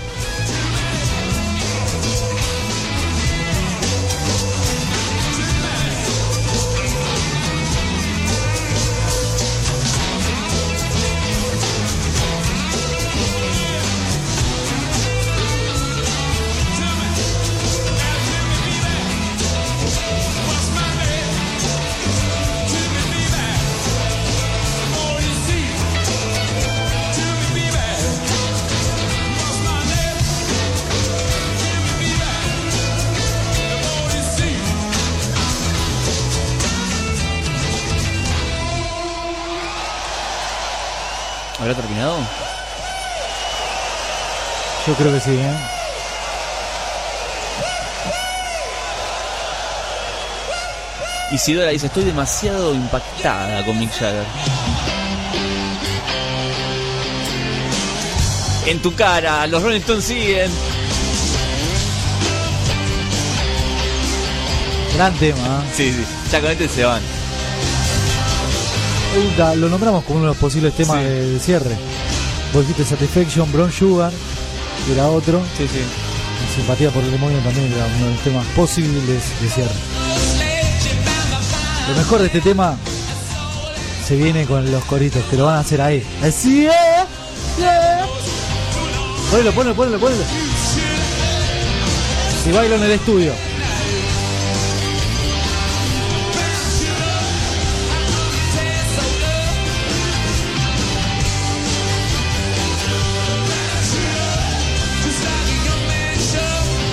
Yo 44.87 44.93
creo 44.95 45.13
que 45.13 45.19
sí, 45.19 45.31
¿eh? 45.31 45.53
Isidora 51.31 51.69
dice, 51.71 51.87
estoy 51.87 52.03
demasiado 52.03 52.75
impactada 52.75 53.65
con 53.65 53.79
Mick 53.79 53.91
Jagger. 53.91 54.23
En 58.67 58.81
tu 58.81 58.93
cara, 58.95 59.47
los 59.47 59.63
Rolling 59.63 59.79
Stones 59.79 60.05
siguen. 60.05 60.51
Gran 64.95 65.13
tema, 65.15 65.37
¿eh? 65.37 65.73
Sí, 65.75 65.91
sí, 65.91 66.05
ya 66.31 66.39
con 66.39 66.51
este 66.51 66.69
se 66.69 66.85
van. 66.85 67.01
Lo 69.59 69.69
nombramos 69.69 70.03
como 70.03 70.17
uno 70.19 70.27
de 70.27 70.33
los 70.33 70.37
posibles 70.37 70.73
temas 70.75 70.97
Sí. 70.97 71.03
de 71.03 71.39
cierre. 71.39 71.75
Vos 72.53 72.67
dijiste 72.67 72.85
Satisfaction, 72.85 73.51
Brown 73.51 73.71
Sugar, 73.71 74.11
que 74.85 74.93
era 74.93 75.07
otro. 75.07 75.41
Sí, 75.57 75.67
sí. 75.67 75.79
Y 75.79 76.55
Simpatía 76.55 76.91
por 76.91 77.03
el 77.03 77.11
demonio 77.11 77.39
también 77.39 77.71
era 77.73 77.85
uno 77.97 78.05
de 78.05 78.11
los 78.13 78.21
temas 78.21 78.45
posibles 78.55 79.41
de 79.41 79.49
cierre. 79.49 79.71
Lo 81.89 81.95
mejor 81.95 82.19
de 82.19 82.27
este 82.27 82.41
tema 82.41 82.77
se 84.07 84.15
viene 84.15 84.45
con 84.45 84.69
los 84.71 84.83
coritos, 84.85 85.23
que 85.29 85.35
lo 85.35 85.45
van 85.45 85.55
a 85.55 85.59
hacer 85.59 85.81
ahí. 85.81 86.05
Así 86.21 86.67
es. 86.67 86.73
yeah. 87.57 88.05
Ponelo, 89.31 89.51
ponelo, 89.53 89.75
ponelo, 89.75 89.99
ponelo. 89.99 90.23
Y 92.45 92.51
bailo 92.51 92.75
en 92.75 92.83
el 92.83 92.91
estudio. 92.91 93.33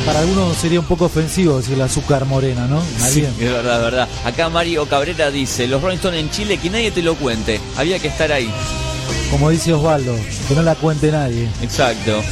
Para 0.06 0.20
algunos 0.20 0.56
sería 0.56 0.80
un 0.80 0.86
poco 0.86 1.04
ofensivo 1.04 1.58
decir 1.58 1.76
la 1.76 1.84
azúcar 1.84 2.24
morena, 2.24 2.66
¿no? 2.66 2.82
Sí, 2.98 3.22
es 3.22 3.38
verdad, 3.38 3.76
es 3.76 3.82
verdad. 3.84 4.08
Acá 4.24 4.48
Mario 4.48 4.86
Cabrera 4.86 5.30
dice, 5.30 5.66
los 5.68 5.80
Rolling 5.82 5.96
Stones 5.98 6.20
en 6.20 6.30
Chile, 6.30 6.58
que 6.58 6.70
nadie 6.70 6.90
te 6.90 7.02
lo 7.02 7.14
cuente. 7.14 7.60
Había 7.76 7.98
que 7.98 8.08
estar 8.08 8.32
ahí. 8.32 8.50
Como 9.30 9.50
dice 9.50 9.72
Osvaldo, 9.72 10.14
que 10.48 10.54
no 10.54 10.62
la 10.62 10.74
cuente 10.74 11.12
nadie. 11.12 11.48
Exacto. 11.62 12.22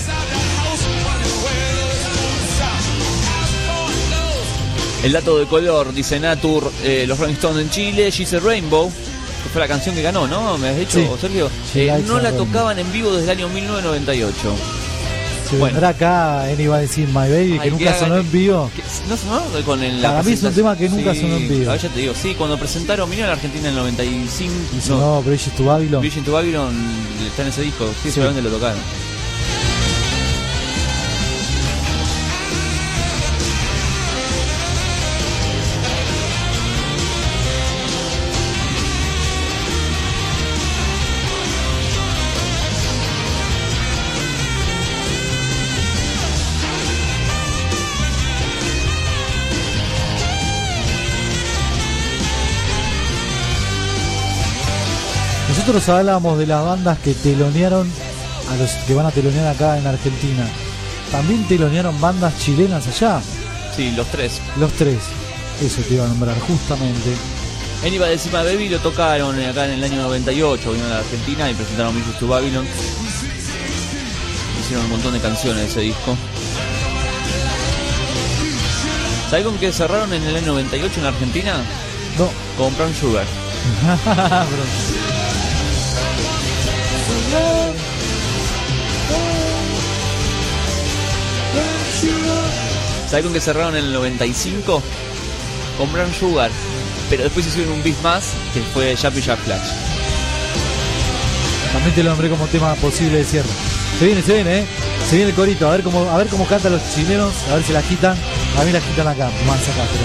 El 5.05 5.13
dato 5.13 5.39
de 5.39 5.47
color, 5.47 5.93
dice 5.95 6.19
Natur, 6.19 6.73
eh, 6.83 7.05
los 7.07 7.19
Rolling 7.19 7.35
Stones 7.35 7.63
en 7.63 7.71
Chile, 7.71 8.11
She's 8.11 8.33
a 8.35 8.41
Rainbow, 8.41 8.91
que 8.91 9.49
fue 9.53 9.61
la 9.61 9.69
canción 9.69 9.95
que 9.95 10.03
ganó, 10.03 10.27
¿no? 10.27 10.59
¿Me 10.59 10.71
has 10.71 10.77
dicho, 10.77 10.99
Sí. 10.99 11.07
Sergio? 11.21 11.51
Eh, 11.77 12.03
no 12.07 12.19
la 12.19 12.33
tocaban 12.33 12.79
en 12.81 12.91
vivo 12.93 13.13
desde 13.13 13.31
el 13.31 13.39
año 13.39 13.49
1998. 13.49 14.35
Se 15.49 15.57
Bueno. 15.57 15.73
vendrá 15.75 15.89
acá 15.91 16.43
Anybody 16.45 16.87
Seen 16.89 17.09
My 17.09 17.29
Baby, 17.29 17.59
que 17.63 17.71
nunca 17.71 17.99
sonó 17.99 18.17
en 18.19 18.31
vivo. 18.33 18.71
¿No 19.09 19.17
sonó 19.17 19.43
con 19.65 19.83
el, 19.83 20.03
la 20.03 20.11
Para 20.11 20.23
mí 20.23 20.33
es 20.33 20.43
un 20.43 20.53
tema 20.53 20.77
que 20.77 20.89
nunca 20.89 21.15
Sí, 21.15 21.21
sonó 21.23 21.37
en 21.37 21.49
vivo. 21.49 21.71
a 21.71 21.77
ya 21.77 21.89
te 21.89 22.01
digo, 22.01 22.13
sí, 22.15 22.35
cuando 22.35 22.59
presentaron, 22.59 23.09
vinieron 23.09 23.31
a 23.31 23.35
Argentina 23.35 23.65
en 23.69 23.71
el 23.71 23.77
95. 23.77 24.53
Y 24.77 24.81
sonó 24.81 25.23
Bridges 25.23 25.53
to 25.57 25.65
Babylon. 25.65 26.03
Vision 26.03 26.25
to 26.25 26.33
Babylon 26.33 26.75
está 27.27 27.43
en 27.43 27.49
ese 27.49 27.63
disco, 27.63 27.87
sí, 28.03 28.09
Sí. 28.09 28.13
seguramente 28.13 28.49
lo 28.49 28.55
tocaron. 28.57 28.79
Nosotros 55.69 55.97
hablábamos 55.99 56.39
de 56.39 56.47
las 56.47 56.65
bandas 56.65 56.99
que 57.01 57.13
telonearon 57.13 57.87
a 58.51 58.57
los 58.57 58.71
que 58.87 58.95
van 58.95 59.05
a 59.05 59.11
telonear 59.11 59.49
acá 59.49 59.77
en 59.77 59.87
Argentina. 59.87 60.49
También 61.13 61.47
telonearon 61.47 62.01
bandas 62.01 62.39
chilenas 62.39 62.87
allá. 62.87 63.21
Sí, 63.77 63.91
los 63.91 64.07
tres. 64.07 64.41
Los 64.59 64.73
tres. 64.73 64.97
Eso 65.61 65.83
te 65.83 65.93
iba 65.93 66.07
a 66.07 66.09
nombrar 66.09 66.41
justamente. 66.41 67.15
Anybody 67.85 68.13
Decima 68.13 68.43
Baby 68.45 68.71
lo 68.71 68.79
tocaron 68.79 69.39
acá 69.45 69.67
en 69.67 69.73
el 69.73 69.85
año 69.85 70.01
98, 70.05 70.71
vinieron 70.71 70.91
a 70.91 70.95
la 70.95 71.01
Argentina 71.01 71.51
y 71.51 71.55
presentaron 71.55 71.95
Vision 71.95 72.15
to 72.19 72.29
Babylon. 72.29 72.67
Hicieron 74.63 74.87
un 74.87 74.91
montón 74.93 75.13
de 75.13 75.21
canciones 75.21 75.65
de 75.65 75.67
ese 75.67 75.81
disco. 75.81 76.17
¿Sabes 79.29 79.45
con 79.45 79.59
qué 79.59 79.71
cerraron 79.71 80.15
en 80.15 80.23
el 80.23 80.35
año 80.35 80.47
98 80.47 81.01
en 81.01 81.07
Argentina? 81.07 81.57
No, 82.17 82.31
Con 82.57 82.75
Brown 82.75 82.95
Sugar. 82.95 83.27
¿Sabes 93.09 93.25
con 93.25 93.33
que 93.33 93.41
cerraron 93.41 93.75
en 93.75 93.85
el 93.85 93.93
95? 93.93 94.83
Con 95.79 95.93
Brown 95.93 96.13
Sugar. 96.13 96.51
Pero 97.09 97.25
después 97.25 97.47
hicieron 97.47 97.73
un 97.73 97.83
bis 97.83 98.01
más 98.03 98.25
que 98.53 98.61
fue 98.61 98.95
Jappy 98.95 99.23
Jack 99.23 99.39
Flash. 99.41 99.69
También 101.73 101.95
te 101.95 102.03
lo 102.03 102.11
nombré 102.11 102.29
como 102.29 102.47
tema 102.49 102.75
posible 102.75 103.19
de 103.19 103.25
cierre. 103.25 103.49
Se 103.99 104.05
viene, 104.05 104.23
se 104.23 104.35
viene, 104.35 104.59
¿eh? 104.59 104.67
Se 105.09 105.17
viene 105.17 105.31
el 105.31 105.37
corito. 105.37 105.67
A 105.67 105.73
ver 105.73 105.83
cómo, 105.83 106.03
a 106.11 106.19
ver 106.19 106.29
cómo 106.29 106.47
cantan 106.47 106.73
los 106.73 106.83
chilenos. 106.95 107.33
A 107.51 107.55
ver 107.55 107.65
si 107.65 107.73
la 107.73 107.83
quitan. 107.83 108.17
A 108.59 108.65
mí 108.65 108.73
la 108.73 108.81
quitan 108.81 109.09
acá. 109.09 109.31
Más 109.47 109.63
acá, 109.63 109.87
pero. 109.91 110.05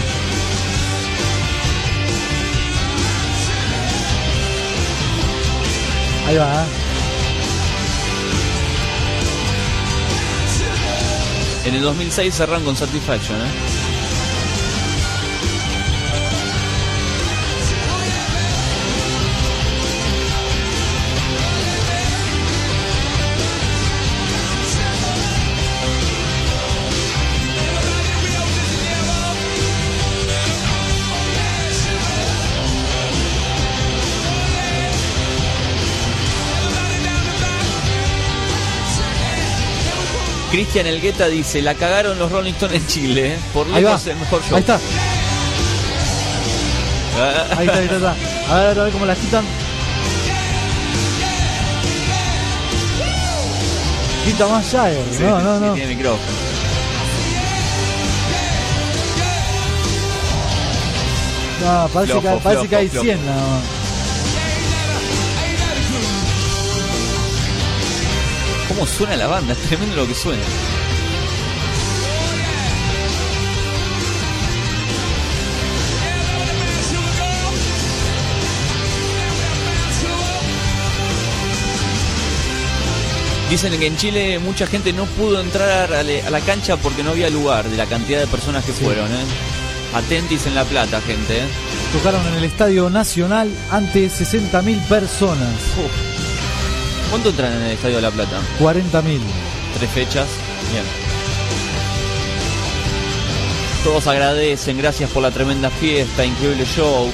Ahí 6.29 6.37
va, 6.37 6.63
¿eh? 6.63 6.82
En 11.65 11.73
el 11.75 11.81
2006 11.81 12.33
cerraron 12.35 12.63
con 12.63 12.75
Satisfaction, 12.75 13.39
¿eh? 13.39 13.72
Cristian 40.53 40.85
Elgueta 40.85 41.27
dice, 41.29 41.63
la 41.63 41.73
cagaron 41.73 42.19
los 42.19 42.31
Rolling 42.31 42.51
Stones 42.53 42.79
en 42.79 42.85
Chile, 42.85 43.33
¿eh? 43.33 43.39
por 43.55 43.65
lejos 43.65 44.05
el 44.05 44.17
mejor 44.17 44.39
show. 44.43 44.55
Ahí 44.55 44.59
está. 44.59 44.79
Ah, 47.17 47.45
Ahí 47.57 47.65
está, 47.65 47.79
ahí 47.79 47.85
está, 47.85 47.95
ahí 47.95 48.13
está. 48.13 48.53
A 48.53 48.59
ver, 48.59 48.79
a 48.79 48.83
ver 48.83 48.93
cómo 48.93 49.05
la 49.07 49.15
quitan. 49.15 49.43
Quita 54.25 54.47
más 54.47 54.69
Jagger. 54.71 55.05
sí, 55.11 55.23
No, 55.23 55.39
no, 55.39 55.59
no. 55.59 55.73
Tiene 55.73 55.95
micrófono. 55.95 56.21
No, 61.63 61.87
parece, 61.91 62.11
Flojo, 62.19 62.37
que, 62.37 62.43
parece 62.43 62.67
que 62.67 62.75
hay 62.75 62.89
flojo, 62.89 63.05
100 63.05 63.25
nada 63.25 63.41
más. 63.41 63.82
¿Cómo 68.73 68.87
suena 68.87 69.15
la 69.15 69.27
banda? 69.27 69.53
Es 69.53 69.59
tremendo 69.59 69.95
lo 69.97 70.07
que 70.07 70.15
suena. 70.15 70.41
Dicen 83.49 83.77
que 83.79 83.85
en 83.85 83.97
Chile 83.97 84.39
mucha 84.39 84.65
gente 84.65 84.91
no 84.93 85.05
pudo 85.05 85.39
entrar 85.39 85.93
a 85.93 86.01
la, 86.01 86.41
cancha 86.41 86.77
porque 86.77 87.03
no 87.03 87.11
había 87.11 87.29
lugar 87.29 87.69
de 87.69 87.77
la 87.77 87.85
cantidad 87.85 88.19
de 88.19 88.25
personas 88.25 88.65
que 88.65 88.71
Sí. 88.73 88.83
fueron. 88.83 89.05
¿eh? 89.11 89.25
Atentis 89.93 90.47
en 90.47 90.55
La 90.55 90.63
Plata, 90.63 90.99
gente. 91.01 91.37
¿eh? 91.37 91.47
Tocaron 91.91 92.25
en 92.29 92.33
el 92.33 92.43
Estadio 92.45 92.89
Nacional 92.89 93.51
ante 93.69 94.09
60.000 94.09 94.79
personas. 94.87 95.53
Uf. 95.77 96.12
¿Cuánto 97.13 97.29
entran 97.29 97.53
en 97.53 97.61
el 97.61 97.71
Estadio 97.73 97.97
de 97.97 98.01
La 98.01 98.09
Plata? 98.09 98.39
40.000. 98.59 99.19
Tres 99.77 99.89
fechas. 99.91 100.25
Bien. 100.71 100.83
Todos 103.83 104.07
agradecen, 104.07 104.79
gracias 104.79 105.11
por 105.11 105.21
la 105.21 105.29
tremenda 105.29 105.69
fiesta, 105.69 106.25
increíble 106.25 106.65
show. 106.65 107.11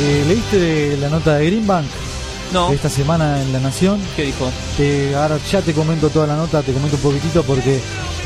Eh, 0.00 0.24
¿Leíste 0.26 0.96
la 0.98 1.10
nota 1.10 1.34
de 1.36 1.46
Greenbank 1.46 1.84
No, 2.52 2.70
de 2.70 2.76
esta 2.76 2.88
semana 2.88 3.42
en 3.42 3.52
La 3.52 3.60
Nación? 3.60 4.00
¿qué 4.16 4.22
dijo? 4.22 4.50
Te- 4.78 5.14
ahora 5.14 5.36
ya 5.50 5.60
te 5.60 5.74
comento 5.74 6.08
toda 6.08 6.26
la 6.28 6.36
nota, 6.36 6.62
te 6.62 6.72
comento 6.72 6.96
un 6.96 7.02
poquitito 7.02 7.42
porque 7.42 7.78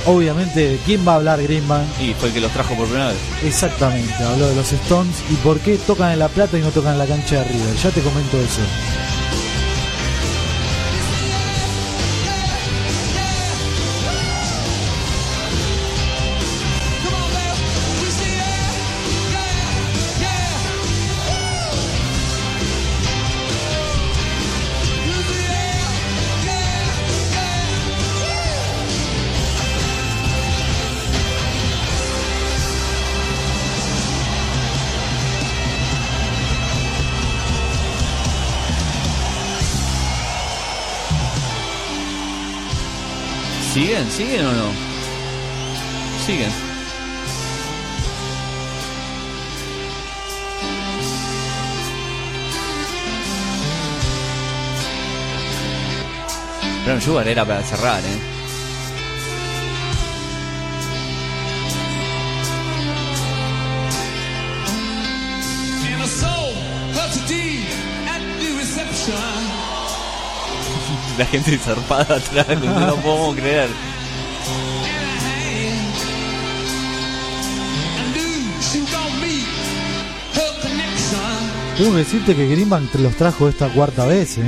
obviamente 0.06 0.78
quién 0.86 1.04
va 1.08 1.12
a 1.12 1.16
hablar 1.16 1.42
Greenbank. 1.42 1.86
Y 2.00 2.14
fue 2.14 2.28
el 2.28 2.34
que 2.34 2.40
los 2.40 2.52
trajo 2.52 2.76
por 2.76 2.86
primera 2.86 3.08
vez. 3.08 3.16
Exactamente, 3.42 4.14
habló 4.22 4.46
de 4.46 4.54
los 4.54 4.70
Stones 4.72 5.16
y 5.30 5.34
por 5.36 5.58
qué 5.58 5.76
tocan 5.78 6.12
en 6.12 6.20
La 6.20 6.28
Plata 6.28 6.56
y 6.56 6.60
no 6.60 6.68
tocan 6.70 6.92
en 6.92 6.98
la 6.98 7.06
cancha 7.06 7.36
de 7.40 7.44
River. 7.44 7.74
Ya 7.82 7.90
te 7.90 8.00
comento 8.02 8.36
eso. 8.38 8.60
¿Siguen? 43.74 44.08
¿Siguen 44.08 44.46
o 44.46 44.52
no? 44.52 44.70
Siguen. 46.24 46.48
Brown 56.84 57.00
Sugar 57.00 57.26
era 57.26 57.44
para 57.44 57.64
cerrar, 57.64 57.98
¿eh? 57.98 58.33
La 71.18 71.26
gente 71.26 71.56
zarpada 71.58 72.16
atrás, 72.16 72.46
no 72.62 72.86
lo 72.86 72.96
podemos 72.96 73.36
creer. 73.36 73.68
Tengo 81.76 81.90
que 81.90 81.98
decirte 81.98 82.36
que 82.36 82.46
Greenbank 82.46 82.94
los 82.96 83.16
trajo 83.16 83.48
esta 83.48 83.68
cuarta 83.68 84.06
vez. 84.06 84.38
¿eh? 84.38 84.42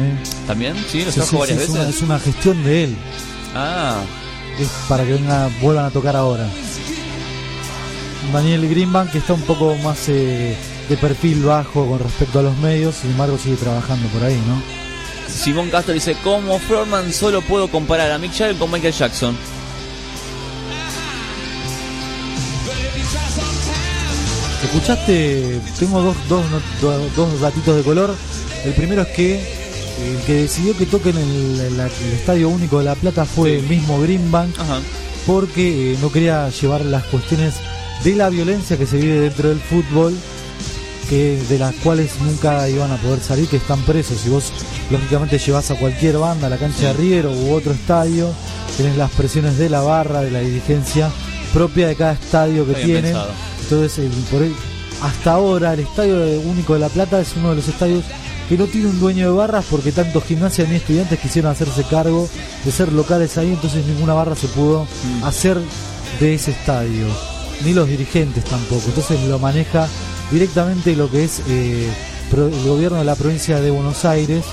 ¿También? 0.46 0.76
¿Sí? 0.88 1.05
¿Los 1.05 1.14
Sí, 1.14 1.20
trajo 1.20 1.31
sí, 1.31 1.37
varias 1.37 1.59
sí, 1.59 1.64
es, 1.64 1.70
veces? 1.72 1.81
una, 1.81 1.88
es 1.90 2.02
una 2.02 2.18
gestión 2.20 2.64
de 2.64 2.85
él. 2.85 2.96
Ah, 3.55 4.00
Es 4.61 4.68
para 4.88 5.05
que 5.05 5.14
venga- 5.14 5.50
vuelvan 5.61 5.87
a 5.87 5.90
tocar 5.90 6.14
ahora. 6.14 6.46
Daniel 8.33 8.68
Greenbank 8.68 9.11
que 9.11 9.18
está 9.18 9.35
un 9.35 9.42
poco 9.42 9.74
más 9.83 10.09
eh, 10.09 10.57
de 10.88 10.96
perfil 10.96 11.42
bajo 11.44 11.87
con 11.87 11.98
respecto 11.98 12.38
a 12.38 12.42
los 12.42 12.57
medios, 12.59 12.94
sin 12.96 13.11
embargo 13.11 13.38
sigue 13.38 13.57
trabajando 13.57 14.09
por 14.09 14.22
ahí, 14.24 14.40
¿no? 14.46 14.76
Simón 15.29 15.71
Castro 15.71 15.95
dice, 15.95 16.17
como 16.25 16.59
Frontman 16.59 17.12
solo 17.12 17.43
puedo 17.43 17.69
comparar 17.69 18.11
a 18.11 18.19
Mick 18.19 18.33
Jagger 18.33 18.57
con 18.57 18.71
Michael 18.71 18.93
Jackson. 18.95 19.37
Escuchaste, 24.65 25.61
tengo 25.79 26.01
dos, 26.03 26.17
dos, 26.29 26.45
dos 27.17 27.41
datitos 27.41 27.77
de 27.77 27.83
color. 27.83 28.15
El 28.65 28.73
primero 28.73 29.03
es 29.03 29.09
que 29.09 29.35
el 30.05 30.19
que 30.27 30.33
decidió 30.43 30.77
que 30.77 30.87
toquen 30.87 31.17
el, 31.17 31.61
el- 31.61 31.81
el 31.81 32.12
Estadio 32.12 32.49
Único 32.49 32.79
de 32.79 32.85
La 32.85 32.95
Plata 32.95 33.25
fue 33.25 33.51
Sí. 33.51 33.57
el 33.57 33.62
mismo 33.69 34.01
Greenbank 34.01 34.59
Ajá. 34.59 34.81
porque 35.27 35.93
eh, 35.95 35.99
no 36.01 36.11
quería 36.11 36.49
llevar 36.51 36.83
las 36.85 37.05
cuestiones 37.05 37.55
de 38.03 38.15
la 38.17 38.29
violencia 38.29 38.77
que 38.77 38.87
se 38.87 38.97
vive 38.97 39.21
dentro 39.21 39.49
del 39.49 39.61
fútbol, 39.61 40.15
que 41.09 41.40
de 41.49 41.59
las 41.59 41.75
cuales 41.77 42.11
nunca 42.21 42.69
iban 42.69 42.90
a 42.90 42.97
poder 42.97 43.21
salir, 43.21 43.49
que 43.49 43.57
están 43.57 43.81
presos. 43.83 44.19
Si 44.23 44.29
vos 44.29 44.53
lógicamente 44.90 45.38
llevas 45.38 45.71
a 45.71 45.75
cualquier 45.77 46.19
banda 46.19 46.47
a 46.47 46.51
la 46.51 46.57
cancha 46.59 46.88
de 46.88 46.92
River 46.95 47.27
u 47.27 47.53
otro 47.53 47.73
estadio, 47.73 48.31
tenés 48.77 48.97
las 48.97 49.11
presiones 49.12 49.57
de 49.59 49.69
la 49.69 49.81
barra, 49.83 50.21
de 50.23 50.31
la 50.31 50.40
dirigencia 50.40 51.11
propia 51.53 51.88
de 51.88 51.97
cada 51.97 52.12
estadio 52.12 52.66
que 52.66 52.73
pensado. 52.75 53.31
Entonces, 53.62 53.99
el- 53.99 54.11
por 54.31 54.42
el- 54.42 54.55
hasta 55.03 55.33
ahora 55.33 55.75
el 55.75 55.81
Estadio 55.81 56.16
Único 56.40 56.75
de 56.75 56.81
La 56.81 56.88
Plata 56.88 57.21
es 57.21 57.29
uno 57.37 57.51
de 57.51 57.57
los 57.57 57.69
estadios 57.69 58.05
que 58.49 58.57
no 58.57 58.66
tiene 58.66 58.88
un 58.88 59.01
dueño 59.01 59.27
de 59.31 59.37
barras 59.37 59.64
porque 59.71 59.90
tanto 59.92 60.21
gimnasia 60.21 60.64
ni 60.69 60.77
estudiantes 60.77 61.19
quisieron 61.19 61.51
hacerse 61.51 61.83
cargo 61.85 62.29
de 62.64 62.71
ser 62.73 62.92
locales 62.92 63.37
ahí, 63.38 63.49
entonces 63.49 63.85
ninguna 63.87 64.14
barra 64.14 64.37
se 64.37 64.47
pudo 64.49 64.85
Mm. 65.21 65.25
hacer 65.25 65.59
de 66.21 66.35
ese 66.35 66.53
estadio, 66.53 67.07
ni 67.64 67.75
los 67.75 67.88
dirigentes 67.88 68.45
tampoco. 68.45 68.83
Entonces 68.87 69.21
lo 69.29 69.38
maneja 69.38 69.88
directamente 70.31 70.95
lo 70.97 71.11
que 71.11 71.25
es 71.25 71.41
eh, 71.49 71.89
el 72.33 72.69
gobierno 72.69 72.99
de 72.99 73.05
la 73.05 73.15
provincia 73.15 73.61
de 73.61 73.71
Buenos 73.71 74.05
Aires. 74.05 74.45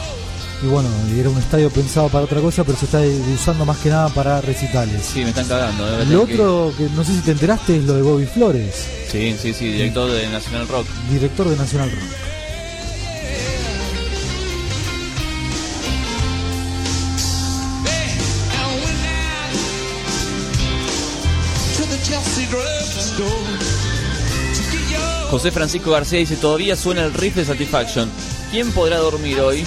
Y 0.61 0.67
bueno, 0.67 0.87
era 1.17 1.29
un 1.29 1.37
estadio 1.37 1.69
pensado 1.69 2.07
para 2.07 2.23
otra 2.23 2.39
cosa, 2.39 2.63
pero 2.63 2.77
se 2.77 2.85
está 2.85 3.01
usando 3.33 3.65
más 3.65 3.77
que 3.79 3.89
nada 3.89 4.07
para 4.09 4.39
recitales. 4.39 5.01
Sí, 5.13 5.21
me 5.21 5.29
están 5.29 5.45
cagando. 5.47 6.01
eh, 6.01 6.05
Lo 6.05 6.25
que- 6.25 6.33
otro 6.35 6.73
que 6.77 6.83
no 6.95 7.03
sé 7.03 7.11
si 7.13 7.19
te 7.19 7.31
enteraste 7.31 7.77
es 7.77 7.83
lo 7.83 7.95
de 7.95 8.01
Bobby 8.01 8.25
Flores, 8.25 8.73
Sí, 9.11 9.35
sí, 9.39 9.53
sí, 9.53 9.65
director 9.71 10.09
de 10.09 10.27
National 10.29 10.67
Rock. 10.69 10.87
director 11.11 11.47
de 11.49 11.55
Nacional 11.57 11.91
Rock. 11.91 11.99
Chelsea 22.03 22.45
drugstore 22.49 23.52
José 25.33 25.49
Francisco 25.49 25.89
García 25.89 26.19
dice, 26.19 26.35
todavía 26.35 26.75
suena 26.75 27.03
el 27.03 27.11
riff 27.11 27.35
de 27.37 27.43
Satisfaction. 27.43 28.07
¿Quién 28.51 28.71
podrá 28.71 28.97
dormir 28.97 29.39
hoy? 29.39 29.65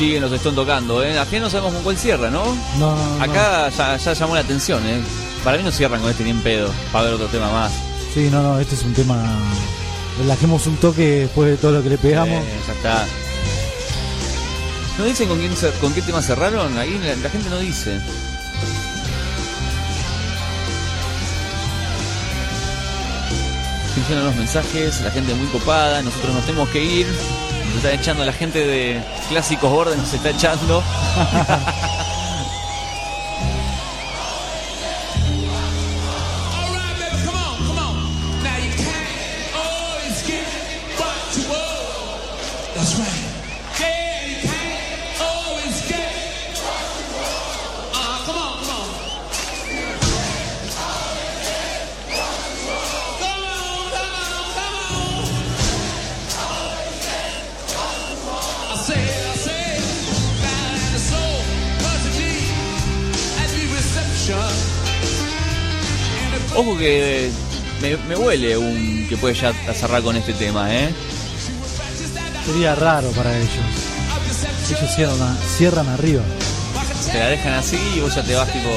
Siguen 0.00 0.22
los 0.22 0.32
están 0.32 0.54
tocando, 0.54 1.04
¿eh? 1.04 1.18
Aquí 1.18 1.38
no 1.38 1.50
sabemos 1.50 1.74
con 1.74 1.82
cuál 1.82 1.98
cierra, 1.98 2.30
¿no? 2.30 2.42
No, 2.78 2.96
no, 2.96 3.18
no. 3.18 3.22
Acá 3.22 3.68
ya, 3.68 3.98
ya 3.98 4.14
llamó 4.14 4.34
la 4.34 4.40
atención, 4.40 4.82
¿eh? 4.88 4.98
Para 5.44 5.58
mí 5.58 5.62
no 5.62 5.70
cierran 5.70 6.00
con 6.00 6.10
este 6.10 6.24
ni 6.24 6.30
en 6.30 6.40
pedo. 6.40 6.70
Para 6.90 7.04
ver 7.04 7.14
otro 7.16 7.26
tema 7.26 7.52
más. 7.52 7.70
Sí, 8.14 8.30
no, 8.30 8.42
no, 8.42 8.58
este 8.58 8.76
es 8.76 8.82
un 8.82 8.94
tema. 8.94 9.22
Relajemos 10.18 10.66
un 10.68 10.78
toque 10.78 11.02
después 11.02 11.50
de 11.50 11.58
todo 11.58 11.72
lo 11.72 11.82
que 11.82 11.90
le 11.90 11.98
pegamos. 11.98 12.42
Ya 12.66 12.72
está. 12.72 13.06
¿No 14.96 15.04
dicen 15.04 15.28
con, 15.28 15.38
quién 15.38 15.52
con 15.82 15.92
qué 15.92 16.00
tema 16.00 16.22
cerraron? 16.22 16.78
Ahí 16.78 16.98
la, 17.04 17.16
la 17.16 17.28
gente 17.28 17.50
no 17.50 17.58
dice. 17.58 18.00
Funcionan 23.96 24.24
los 24.24 24.36
mensajes, 24.36 25.02
la 25.02 25.10
gente 25.10 25.34
muy 25.34 25.48
copada, 25.48 26.00
nosotros 26.00 26.36
nos 26.36 26.46
tenemos 26.46 26.70
que 26.70 26.82
ir. 26.82 27.06
Nos 27.70 27.84
están 27.84 28.00
echando 28.00 28.24
la 28.24 28.32
gente 28.32 28.58
de 28.58 29.00
Clásicos 29.28 29.70
Bordes, 29.70 29.96
nos 29.96 30.12
está 30.12 30.30
echando. 30.30 30.82
Ojo 66.56 66.76
que 66.76 67.30
me, 67.80 67.96
me 68.08 68.16
huele 68.16 68.56
un 68.56 69.06
que 69.08 69.16
puede 69.16 69.34
ya 69.34 69.52
cerrar 69.74 70.02
con 70.02 70.16
este 70.16 70.32
tema, 70.34 70.74
¿eh? 70.74 70.90
Sería 72.46 72.74
raro 72.74 73.10
para 73.12 73.36
ellos. 73.36 73.50
Ellos 74.68 74.94
cierran, 74.94 75.38
cierran 75.56 75.88
arriba. 75.88 76.22
Te 77.12 77.18
la 77.18 77.28
dejan 77.28 77.54
así 77.54 77.78
y 77.96 78.00
vos 78.00 78.14
ya 78.14 78.22
te 78.22 78.34
vas 78.34 78.52
tipo. 78.52 78.70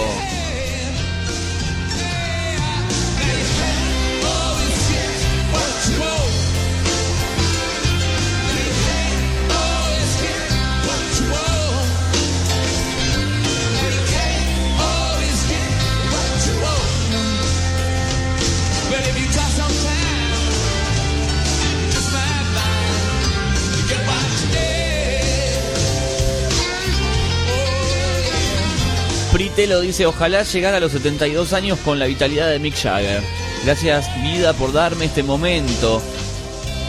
Pritelo 29.53 29.81
dice, 29.81 30.07
ojalá 30.07 30.41
llegar 30.41 30.73
a 30.73 30.79
los 30.79 30.93
72 30.93 31.53
años 31.53 31.77
con 31.85 31.99
la 31.99 32.07
vitalidad 32.07 32.49
de 32.49 32.57
Mick 32.57 32.75
Jagger. 32.75 33.21
Gracias 33.63 34.09
vida 34.23 34.51
por 34.53 34.73
darme 34.73 35.05
este 35.05 35.21
momento. 35.21 36.01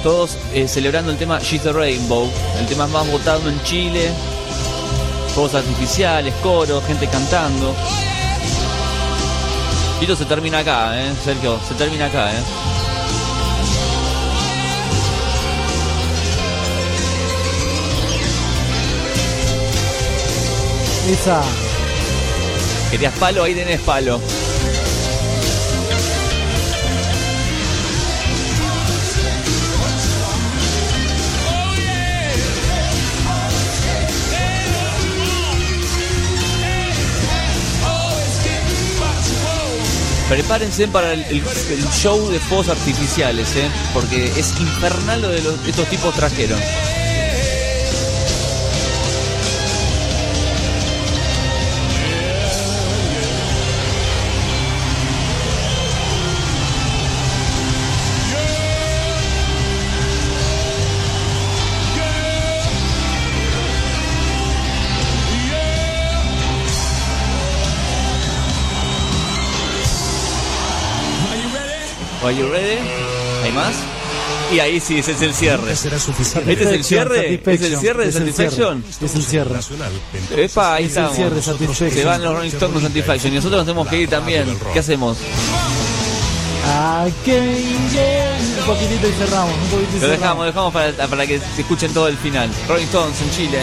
Todos 0.02 0.38
eh, 0.54 0.66
celebrando 0.66 1.10
el 1.10 1.18
tema 1.18 1.38
She's 1.40 1.60
the 1.60 1.74
Rainbow, 1.74 2.26
el 2.58 2.66
tema 2.66 2.86
más 2.86 3.06
votado 3.10 3.50
en 3.50 3.62
Chile. 3.64 4.10
Fuegos 5.34 5.54
artificiales, 5.56 6.32
coro, 6.42 6.80
gente 6.80 7.06
cantando. 7.06 7.76
Esto 10.00 10.16
se 10.16 10.24
termina 10.24 10.60
acá, 10.60 10.98
¿eh? 11.04 11.12
Sergio, 11.22 11.60
se 11.68 11.74
termina 11.74 12.06
acá, 12.06 12.32
¿eh? 12.32 12.42
Esa. 21.12 21.63
Querías 22.94 23.18
palo, 23.18 23.42
ahí 23.42 23.56
tenés 23.56 23.80
palo. 23.80 24.20
Prepárense 40.28 40.86
para 40.86 41.14
el, 41.14 41.42
show 41.90 42.30
de 42.30 42.38
fuegos 42.38 42.68
artificiales, 42.68 43.56
¿eh? 43.56 43.68
porque 43.92 44.26
es 44.38 44.52
infernal 44.60 45.20
lo 45.20 45.30
de 45.30 45.38
estos 45.68 45.88
tipos 45.88 46.14
trajeron. 46.14 46.60
Are 72.24 72.34
you 72.34 72.48
ready? 72.48 72.78
¿Hay 73.44 73.52
más? 73.52 73.74
Y 74.52 74.58
ahí 74.60 74.80
sí, 74.80 74.98
ese 74.98 75.12
es 75.12 75.20
el 75.22 75.34
cierre. 75.34 75.74
será 75.76 75.98
suficiente. 75.98 76.52
¿Este 76.52 76.64
es 76.64 76.70
el 76.70 76.84
cierre? 76.84 77.34
¿Es 77.34 77.60
el 77.62 77.76
cierre 77.78 78.06
de 78.06 78.12
Satisfaction? 78.12 78.84
Es 79.02 79.14
el 79.14 79.22
cierre. 79.22 79.58
Epa, 80.36 80.74
ahí 80.74 80.84
Es 80.86 80.96
el 80.96 81.04
estamos. 81.04 81.16
cierre. 81.44 81.90
Se 81.90 82.04
van 82.04 82.22
los 82.22 82.34
Rolling 82.34 82.48
Stones 82.50 82.72
con 82.74 82.82
Satisfaction 82.82 83.32
y 83.32 83.36
nosotros 83.36 83.58
nos 83.58 83.66
tenemos 83.66 83.88
que 83.88 83.96
ir 84.02 84.08
también. 84.08 84.46
¿Qué 84.72 84.78
hacemos? 84.78 85.18
Ah, 86.66 87.06
qué 87.24 87.40
bien. 87.40 88.58
Un 88.60 88.64
poquitito 88.66 89.08
y 89.08 89.12
cerramos. 89.12 89.52
Un 89.64 89.70
poquitito 89.70 89.96
y 89.98 90.00
Lo 90.00 90.08
dejamos, 90.08 90.46
dejamos 90.46 90.72
para, 90.72 90.92
para 91.08 91.26
que 91.26 91.38
se 91.38 91.60
escuchen 91.60 91.92
todo 91.92 92.08
el 92.08 92.16
final. 92.16 92.50
Rolling 92.68 92.84
Stones 92.84 93.20
en 93.20 93.30
Chile. 93.32 93.58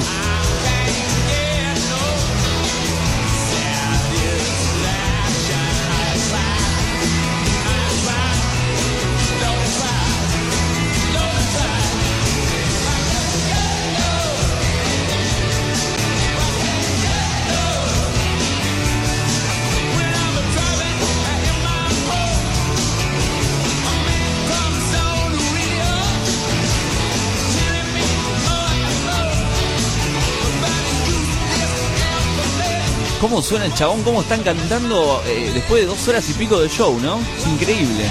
¿Cómo 33.32 33.42
suena 33.42 33.66
el 33.66 33.74
chabón? 33.74 34.04
¿Cómo 34.04 34.24
están 34.24 34.44
cantando 34.44 35.24
eh, 35.26 35.52
después 35.54 35.84
de 35.84 35.88
dos 35.88 36.06
horas 36.06 36.30
y 36.30 36.34
pico 36.34 36.60
de 36.60 36.68
show, 36.68 37.00
no? 37.00 37.18
Es 37.18 37.48
increíble. 37.48 38.04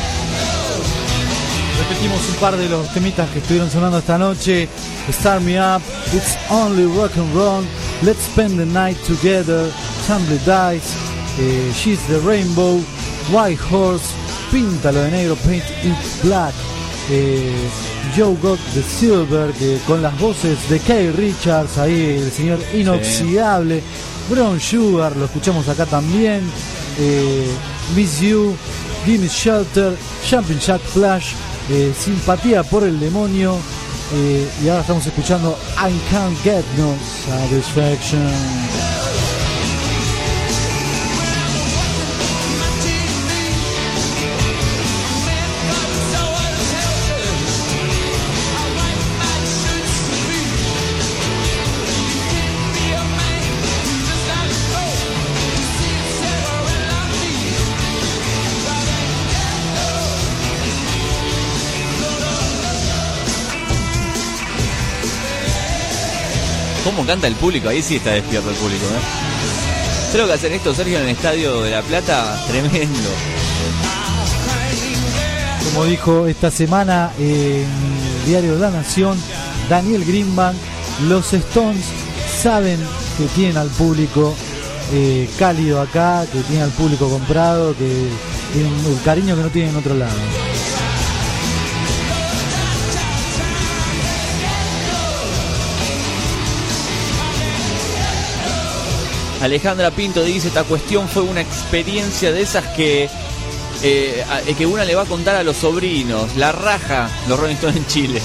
Repetimos 1.78 2.26
un 2.30 2.34
par 2.36 2.56
de 2.56 2.66
los 2.70 2.90
temitas 2.94 3.28
que 3.28 3.40
estuvieron 3.40 3.70
sonando 3.70 3.98
esta 3.98 4.16
noche. 4.16 4.66
Start 5.12 5.42
Me 5.42 5.60
Up, 5.60 5.82
It's 6.14 6.38
Only 6.48 6.86
Rock 6.96 7.18
and 7.18 7.34
Roll, 7.34 7.66
Let's 8.00 8.24
Spend 8.32 8.56
the 8.56 8.64
Night 8.64 8.96
Together, 9.06 9.70
Tumble 10.06 10.38
Dice, 10.38 10.96
eh, 11.38 11.70
She's 11.74 12.00
the 12.06 12.18
Rainbow, 12.20 12.80
White 13.30 13.62
Horse, 13.70 14.06
Píntalo 14.50 15.02
de 15.02 15.10
negro, 15.10 15.36
Paint 15.44 15.64
It 15.84 16.22
Black, 16.22 16.54
eh, 17.10 17.68
Joe 18.16 18.34
Got 18.40 18.58
the 18.72 18.82
Silver, 18.82 19.52
que 19.52 19.78
con 19.86 20.00
las 20.00 20.18
voces 20.18 20.56
de 20.70 20.78
Kay 20.78 21.10
Richards, 21.10 21.76
ahí 21.76 22.20
el 22.22 22.32
señor 22.32 22.58
inoxidable, 22.72 23.82
Brown 24.30 24.60
Sugar, 24.60 25.16
lo 25.16 25.24
escuchamos 25.24 25.68
acá 25.68 25.86
también, 25.86 26.48
eh, 26.98 27.50
Miss 27.96 28.20
You, 28.20 28.54
Gimme 29.04 29.26
Shelter, 29.26 29.96
Jumping 30.30 30.60
Jack 30.60 30.80
Flash, 30.80 31.32
eh, 31.68 31.92
Simpatía 31.98 32.62
por 32.62 32.84
el 32.84 33.00
Demonio, 33.00 33.56
eh, 34.14 34.48
y 34.62 34.68
ahora 34.68 34.82
estamos 34.82 35.04
escuchando 35.04 35.58
I 35.76 35.92
Can't 36.12 36.38
Get 36.42 36.64
No 36.78 36.94
Satisfaction. 37.26 38.79
¿Cómo 66.84 67.04
canta 67.04 67.26
el 67.26 67.34
público? 67.34 67.68
Ahí 67.68 67.82
sí 67.82 67.96
está 67.96 68.10
despierto 68.10 68.50
el 68.50 68.56
público, 68.56 68.84
¿eh? 68.86 70.12
Creo 70.12 70.26
que 70.26 70.32
hacen 70.32 70.52
esto, 70.52 70.74
Sergio, 70.74 70.98
en 70.98 71.04
el 71.04 71.10
Estadio 71.10 71.62
de 71.62 71.70
La 71.70 71.82
Plata, 71.82 72.42
tremendo. 72.48 73.10
Como 75.64 75.84
dijo 75.84 76.26
esta 76.26 76.50
semana 76.50 77.12
en 77.18 77.66
Diario 78.26 78.54
de 78.54 78.60
la 78.60 78.70
Nación, 78.70 79.16
Daniel 79.68 80.04
Greenbank, 80.04 80.56
los 81.06 81.32
Stones 81.32 81.84
saben 82.42 82.80
que 83.18 83.26
tienen 83.36 83.56
al 83.56 83.68
público 83.68 84.34
eh, 84.92 85.28
cálido 85.38 85.80
acá, 85.80 86.26
que 86.32 86.40
tienen 86.40 86.64
al 86.64 86.72
público 86.72 87.08
comprado, 87.08 87.76
que 87.76 88.08
tienen 88.52 88.72
el 88.86 89.00
cariño 89.04 89.36
que 89.36 89.42
no 89.42 89.48
tienen 89.50 89.70
en 89.72 89.76
otro 89.76 89.94
lado. 89.94 90.49
Alejandra 99.41 99.91
Pinto 99.91 100.22
dice, 100.22 100.49
esta 100.49 100.64
cuestión 100.64 101.09
fue 101.09 101.22
una 101.22 101.41
experiencia 101.41 102.30
de 102.32 102.43
esas 102.43 102.66
que, 102.76 103.09
eh, 103.82 104.24
a- 104.28 104.41
que 104.55 104.66
una 104.66 104.84
le 104.84 104.95
va 104.95 105.03
a 105.03 105.07
contar 105.07 105.36
a 105.36 105.43
los 105.43 105.57
sobrinos. 105.57 106.36
La 106.36 106.53
raja, 106.53 107.09
los 107.28 107.38
Rolling 107.41 107.55
Stones 107.55 107.76
en 107.78 107.86
Chile. 107.86 108.20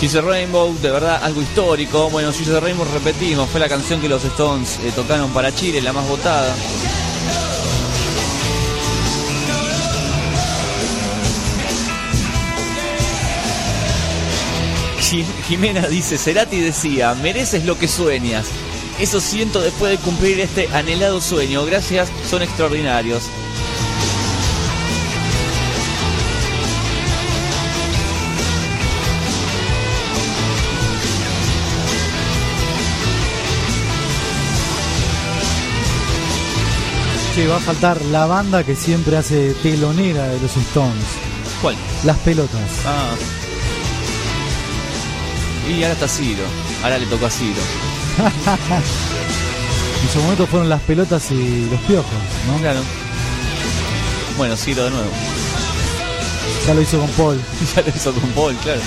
She's 0.00 0.14
a 0.14 0.20
Rainbow, 0.20 0.76
de 0.82 0.90
verdad, 0.90 1.20
algo 1.24 1.40
histórico. 1.40 2.10
Bueno, 2.10 2.30
She's 2.30 2.50
a 2.50 2.60
Rainbow, 2.60 2.86
repetimos, 2.92 3.48
fue 3.48 3.60
la 3.60 3.68
canción 3.68 3.98
que 4.00 4.10
los 4.10 4.22
Stones 4.24 4.78
eh, 4.84 4.92
tocaron 4.94 5.30
para 5.30 5.54
Chile, 5.54 5.80
la 5.80 5.94
más 5.94 6.06
votada. 6.06 6.54
Jimena 15.08 15.86
dice, 15.86 16.18
Cerati 16.18 16.58
decía, 16.58 17.14
mereces 17.14 17.64
lo 17.64 17.78
que 17.78 17.86
sueñas. 17.86 18.46
Eso 18.98 19.20
siento 19.20 19.60
después 19.60 19.92
de 19.92 19.98
cumplir 19.98 20.40
este 20.40 20.68
anhelado 20.72 21.20
sueño. 21.20 21.64
Gracias, 21.64 22.08
son 22.28 22.42
extraordinarios. 22.42 23.22
Che, 37.34 37.46
va 37.46 37.56
a 37.56 37.60
faltar 37.60 38.00
la 38.06 38.26
banda 38.26 38.64
que 38.64 38.74
siempre 38.74 39.16
hace 39.18 39.54
telonera 39.62 40.26
de 40.26 40.40
los 40.40 40.56
Stones, 40.56 41.04
¿Cuál? 41.60 41.76
las 42.04 42.16
pelotas. 42.18 42.70
Ah. 42.86 43.14
Y 45.68 45.82
ahora 45.82 45.92
está 45.94 46.08
Ciro. 46.08 46.44
Ahora 46.82 46.98
le 46.98 47.06
tocó 47.06 47.26
a 47.26 47.30
Ciro. 47.30 47.60
En 50.02 50.12
su 50.12 50.20
momento 50.20 50.46
fueron 50.46 50.68
las 50.68 50.80
pelotas 50.82 51.30
y 51.32 51.66
los 51.68 51.80
piojos, 51.80 52.06
¿no? 52.46 52.58
Claro. 52.60 52.78
Bueno, 54.36 54.56
Ciro 54.56 54.84
de 54.84 54.90
nuevo. 54.90 55.08
Ya 56.66 56.74
lo 56.74 56.82
hizo 56.82 56.98
con 57.00 57.08
Paul. 57.10 57.40
ya 57.74 57.82
lo 57.82 57.88
hizo 57.88 58.12
con 58.12 58.30
Paul, 58.30 58.54
claro. 58.62 58.80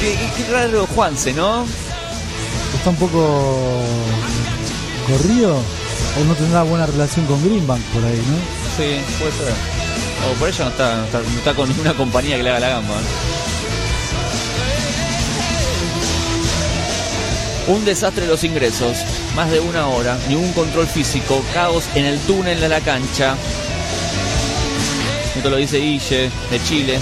Qué, 0.00 0.12
qué- 0.16 0.42
qué 0.44 0.52
raro 0.52 0.86
Juanse, 0.94 1.32
¿no? 1.32 1.64
Está 2.76 2.90
un 2.90 2.96
poco 2.96 3.82
corrido 5.06 5.56
o 5.56 6.24
no 6.26 6.34
tendrá 6.34 6.62
buena 6.64 6.84
relación 6.86 7.24
con 7.26 7.42
Greenbank 7.42 7.80
por 7.94 8.04
ahí, 8.04 8.16
¿no? 8.16 8.36
Sí, 8.76 9.00
puede 9.18 9.32
ser. 9.32 9.54
O 10.30 10.34
por 10.38 10.48
ella 10.48 10.64
no 10.64 10.70
está, 10.70 10.96
no 10.96 11.04
está, 11.04 11.18
no 11.20 11.38
está 11.38 11.54
con 11.54 11.68
ninguna 11.68 11.94
compañía 11.94 12.36
que 12.36 12.42
le 12.42 12.50
haga 12.50 12.60
la 12.60 12.68
gamba. 12.68 12.94
Un 17.70 17.84
desastre 17.84 18.26
los 18.26 18.42
ingresos, 18.42 19.04
más 19.36 19.48
de 19.48 19.60
una 19.60 19.86
hora, 19.86 20.18
ningún 20.28 20.52
control 20.54 20.88
físico, 20.88 21.40
caos 21.54 21.88
en 21.94 22.04
el 22.04 22.18
túnel 22.18 22.58
de 22.58 22.68
la 22.68 22.80
cancha. 22.80 23.36
Esto 25.36 25.50
lo 25.50 25.56
dice 25.56 25.78
Guille, 25.78 26.32
de 26.50 26.62
Chile. 26.64 26.98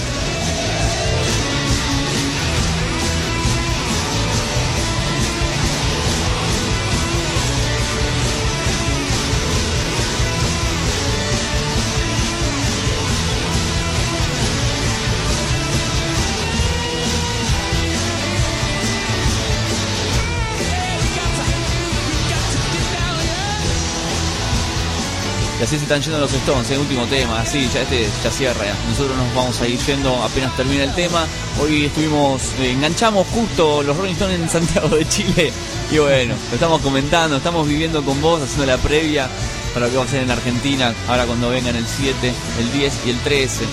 Y 25.59 25.63
así 25.63 25.75
se 25.75 25.83
están 25.83 26.01
yendo 26.01 26.19
los 26.19 26.31
Stones, 26.31 26.71
el 26.71 26.79
último 26.79 27.05
tema, 27.07 27.41
así, 27.41 27.67
ya 27.73 27.81
este 27.81 28.07
ya 28.23 28.31
cierra. 28.31 28.65
ya. 28.65 28.73
Nosotros 28.87 29.17
nos 29.17 29.35
vamos 29.35 29.59
a 29.59 29.67
ir 29.67 29.77
yendo 29.79 30.15
apenas 30.23 30.55
termina 30.55 30.85
el 30.85 30.95
tema. 30.95 31.27
Hoy 31.61 31.85
estuvimos, 31.85 32.41
eh, 32.59 32.71
enganchamos 32.71 33.27
justo 33.27 33.83
los 33.83 33.97
Rolling 33.97 34.13
Stones 34.13 34.39
en 34.39 34.49
Santiago 34.49 34.87
de 34.87 35.07
Chile. 35.09 35.51
Y 35.91 35.97
bueno, 35.97 36.35
lo 36.47 36.53
estamos 36.53 36.81
comentando, 36.81 37.37
estamos 37.37 37.67
viviendo 37.67 38.01
con 38.03 38.21
vos, 38.21 38.41
haciendo 38.41 38.67
la 38.67 38.77
previa. 38.77 39.29
para 39.73 39.85
lo 39.85 39.91
que 39.91 39.97
va 39.97 40.05
a 40.05 40.07
ser 40.07 40.23
en 40.23 40.31
Argentina, 40.31 40.93
ahora 41.07 41.25
cuando 41.25 41.49
vengan 41.49 41.75
el 41.75 41.85
7, 41.85 42.33
el 42.59 42.71
10 42.71 42.93
y 43.05 43.09
el 43.09 43.19
13. 43.19 43.65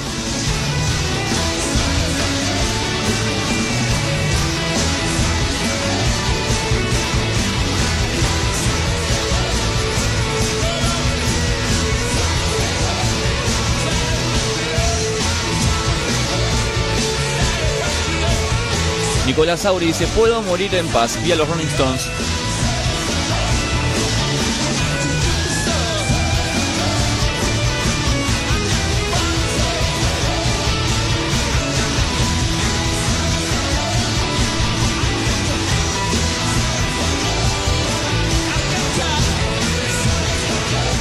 Nicolás 19.36 19.66
Auri 19.66 19.88
dice, 19.88 20.06
puedo 20.16 20.40
morir 20.40 20.74
en 20.74 20.86
paz, 20.88 21.22
vía 21.22 21.36
los 21.36 21.46
Rolling 21.46 21.66
Stones. 21.66 22.06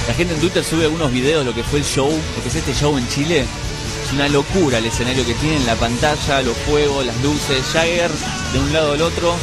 La 0.09 0.13
gente 0.13 0.33
en 0.33 0.41
Twitter 0.41 0.61
sube 0.61 0.83
algunos 0.83 1.09
videos 1.13 1.39
de 1.39 1.45
lo 1.45 1.55
que 1.55 1.63
fue 1.63 1.79
el 1.79 1.85
show, 1.85 2.09
lo 2.09 2.43
que 2.43 2.49
es 2.49 2.55
este 2.55 2.73
show 2.73 2.97
en 2.97 3.07
Chile. 3.07 3.45
Es 4.05 4.13
una 4.13 4.29
locura 4.29 4.77
el 4.77 4.85
escenario 4.85 5.25
que 5.25 5.33
tienen, 5.33 5.65
la 5.65 5.73
pantalla, 5.75 6.43
los 6.43 6.55
juegos, 6.67 7.07
las 7.07 7.19
luces, 7.23 7.65
Jagger 7.73 8.11
de 8.53 8.59
un 8.59 8.71
lado 8.71 8.93
al 8.93 9.01
otro. 9.01 9.35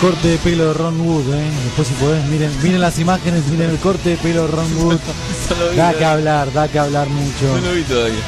Corte 0.00 0.28
de 0.28 0.38
pelo 0.38 0.68
de 0.68 0.74
Ron 0.74 1.00
Wood, 1.00 1.34
¿eh? 1.34 1.50
Después 1.64 1.88
si 1.88 1.94
podés, 1.94 2.24
miren, 2.26 2.50
miren 2.62 2.80
las 2.80 2.98
imágenes, 2.98 3.46
miren 3.46 3.70
el 3.70 3.78
corte 3.78 4.10
de 4.10 4.16
pelo 4.16 4.42
de 4.42 4.48
Ron 4.48 4.76
Wood. 4.78 4.98
Da 5.76 5.92
que 5.94 6.04
hablar, 6.04 6.52
da 6.52 6.68
que 6.68 6.78
hablar 6.78 7.08
mucho. 7.08 7.56
No 7.56 7.60
lo 7.60 7.72
vi 7.72 7.82
todavía. 7.82 8.20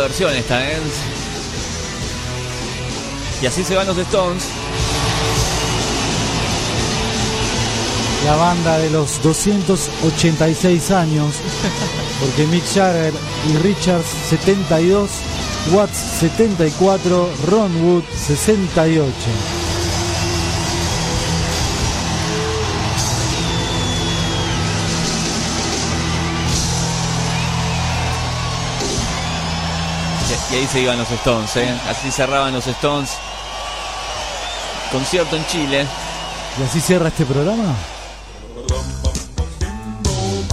Versión 0.00 0.34
esta, 0.34 0.70
¿eh? 0.70 0.78
Y 3.42 3.46
así 3.46 3.62
se 3.62 3.74
van 3.74 3.86
los 3.86 3.98
Stones. 3.98 4.44
La 8.24 8.36
banda 8.36 8.78
de 8.78 8.90
los 8.90 9.22
286 9.22 10.90
años, 10.92 11.34
porque 12.20 12.46
Mick 12.46 12.64
Jagger 12.72 13.12
y 13.50 13.56
Richards 13.58 14.06
72, 14.30 15.10
Watts 15.72 15.98
74, 16.20 17.28
Ron 17.48 17.84
Wood 17.84 18.04
68. 18.16 19.61
Y, 30.52 30.56
ahí 30.56 30.66
se 30.66 30.80
iban 30.80 30.98
los 30.98 31.10
Stones, 31.10 31.56
¿eh? 31.56 31.74
Así 31.88 32.10
cerraban 32.10 32.52
los 32.52 32.66
Stones. 32.66 33.10
Concierto 34.90 35.36
en 35.36 35.46
Chile. 35.46 35.86
¿Y 36.60 36.62
así 36.62 36.80
cierra 36.80 37.08
este 37.08 37.24
programa? 37.24 37.74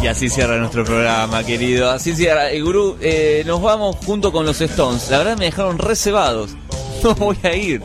Y 0.01 0.07
así 0.07 0.29
cierra 0.29 0.57
nuestro 0.57 0.85
programa, 0.85 1.43
querido. 1.43 1.91
Así 1.91 2.15
cierra. 2.15 2.49
El 2.49 2.63
gurú, 2.63 2.97
eh, 3.01 3.43
nos 3.45 3.61
vamos 3.61 3.97
junto 4.05 4.31
con 4.31 4.45
los 4.45 4.61
Stones. 4.61 5.09
La 5.09 5.17
verdad 5.17 5.37
me 5.37 5.45
dejaron 5.45 5.77
reservados. 5.77 6.51
No 7.01 7.15
voy 7.15 7.37
a 7.43 7.55
ir. 7.55 7.81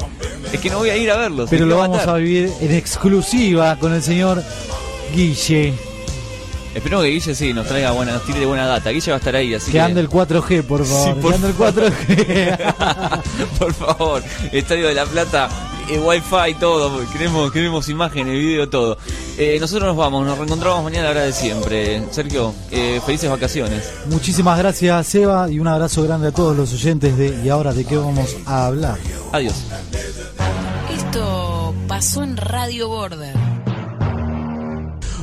Es 0.53 0.59
que 0.59 0.71
no 0.71 0.79
voy 0.79 0.91
a 0.91 0.97
ir 0.97 1.09
a 1.09 1.17
verlos. 1.17 1.49
Pero 1.49 1.67
lo 1.67 1.79
vamos 1.79 2.05
a 2.05 2.15
vivir 2.15 2.53
en 2.61 2.75
exclusiva 2.75 3.77
con 3.77 3.95
el 3.95 4.03
señor 4.03 4.43
Guille, 5.15 5.73
Espero 6.75 7.03
que 7.03 7.09
Guille 7.09 7.35
sí 7.35 7.53
nos 7.53 7.67
traiga 7.67 7.93
buena, 7.93 8.13
nos 8.13 8.25
tire 8.25 8.41
de 8.41 8.47
buena 8.47 8.67
data. 8.67 8.91
Guille 8.91 9.11
va 9.13 9.17
a 9.17 9.19
estar 9.19 9.37
ahí, 9.37 9.55
así 9.55 9.71
que 9.71 9.81
ande 9.81 10.01
el 10.01 10.09
4G, 10.09 10.65
por 10.65 10.85
favor. 10.85 11.15
Sí, 11.15 11.21
por 11.21 11.31
que 11.31 11.37
ande 11.37 11.49
el 11.49 11.57
4G. 11.57 12.75
Por 13.59 13.75
favor, 13.75 14.23
Estadio 14.53 14.89
de 14.89 14.95
la 14.95 15.07
Plata, 15.07 15.49
eh, 15.89 15.99
Wi-Fi, 15.99 16.55
todo. 16.59 17.07
Queremos, 17.13 17.53
queremos 17.53 17.89
imágenes, 17.89 18.35
video, 18.35 18.69
todo. 18.69 18.99
Eh, 19.39 19.59
nosotros 19.61 19.89
nos 19.89 19.97
vamos, 19.97 20.27
nos 20.27 20.37
reencontramos 20.37 20.83
mañana 20.83 21.03
a 21.03 21.05
la 21.05 21.11
hora 21.11 21.27
de 21.27 21.33
siempre. 21.33 22.03
Sergio, 22.11 22.55
eh, 22.71 23.01
felices 23.05 23.31
vacaciones. 23.31 23.91
Muchísimas 24.07 24.59
gracias, 24.59 25.07
Seba, 25.07 25.51
y 25.51 25.59
un 25.59 25.69
abrazo 25.69 26.03
grande 26.03 26.29
a 26.29 26.33
todos 26.33 26.57
los 26.57 26.73
oyentes 26.73 27.17
de 27.17 27.41
Y 27.45 27.49
ahora 27.49 27.73
de 27.73 27.85
qué 27.85 27.97
vamos 27.97 28.37
a 28.47 28.67
hablar. 28.67 28.99
Adiós. 29.33 29.55
Esto 30.93 31.75
pasó 31.89 32.23
en 32.23 32.37
Radio 32.37 32.89
Border. 32.89 33.44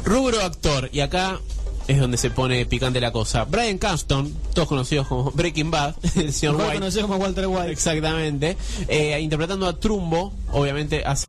Rubro 0.04 0.42
actor, 0.42 0.90
y 0.92 1.00
acá 1.02 1.40
es 1.88 2.00
donde 2.00 2.18
se 2.18 2.30
pone 2.30 2.66
picante 2.66 3.02
la 3.02 3.12
cosa. 3.12 3.46
Brian 3.46 3.78
Caston, 3.78 4.34
todos 4.54 4.68
conocidos 4.68 5.08
como 5.08 5.32
Breaking 5.32 5.72
Bad, 5.72 5.96
el 6.16 6.32
señor 6.32 6.56
White. 6.56 7.02
como 7.02 7.18
Walter 7.18 7.48
White. 7.48 7.72
Exactamente. 7.72 8.58
eh, 8.88 9.20
interpretando 9.20 9.68
a 9.68 9.78
Trumbo, 9.78 10.34
obviamente 10.52 11.04
hace 11.06 11.12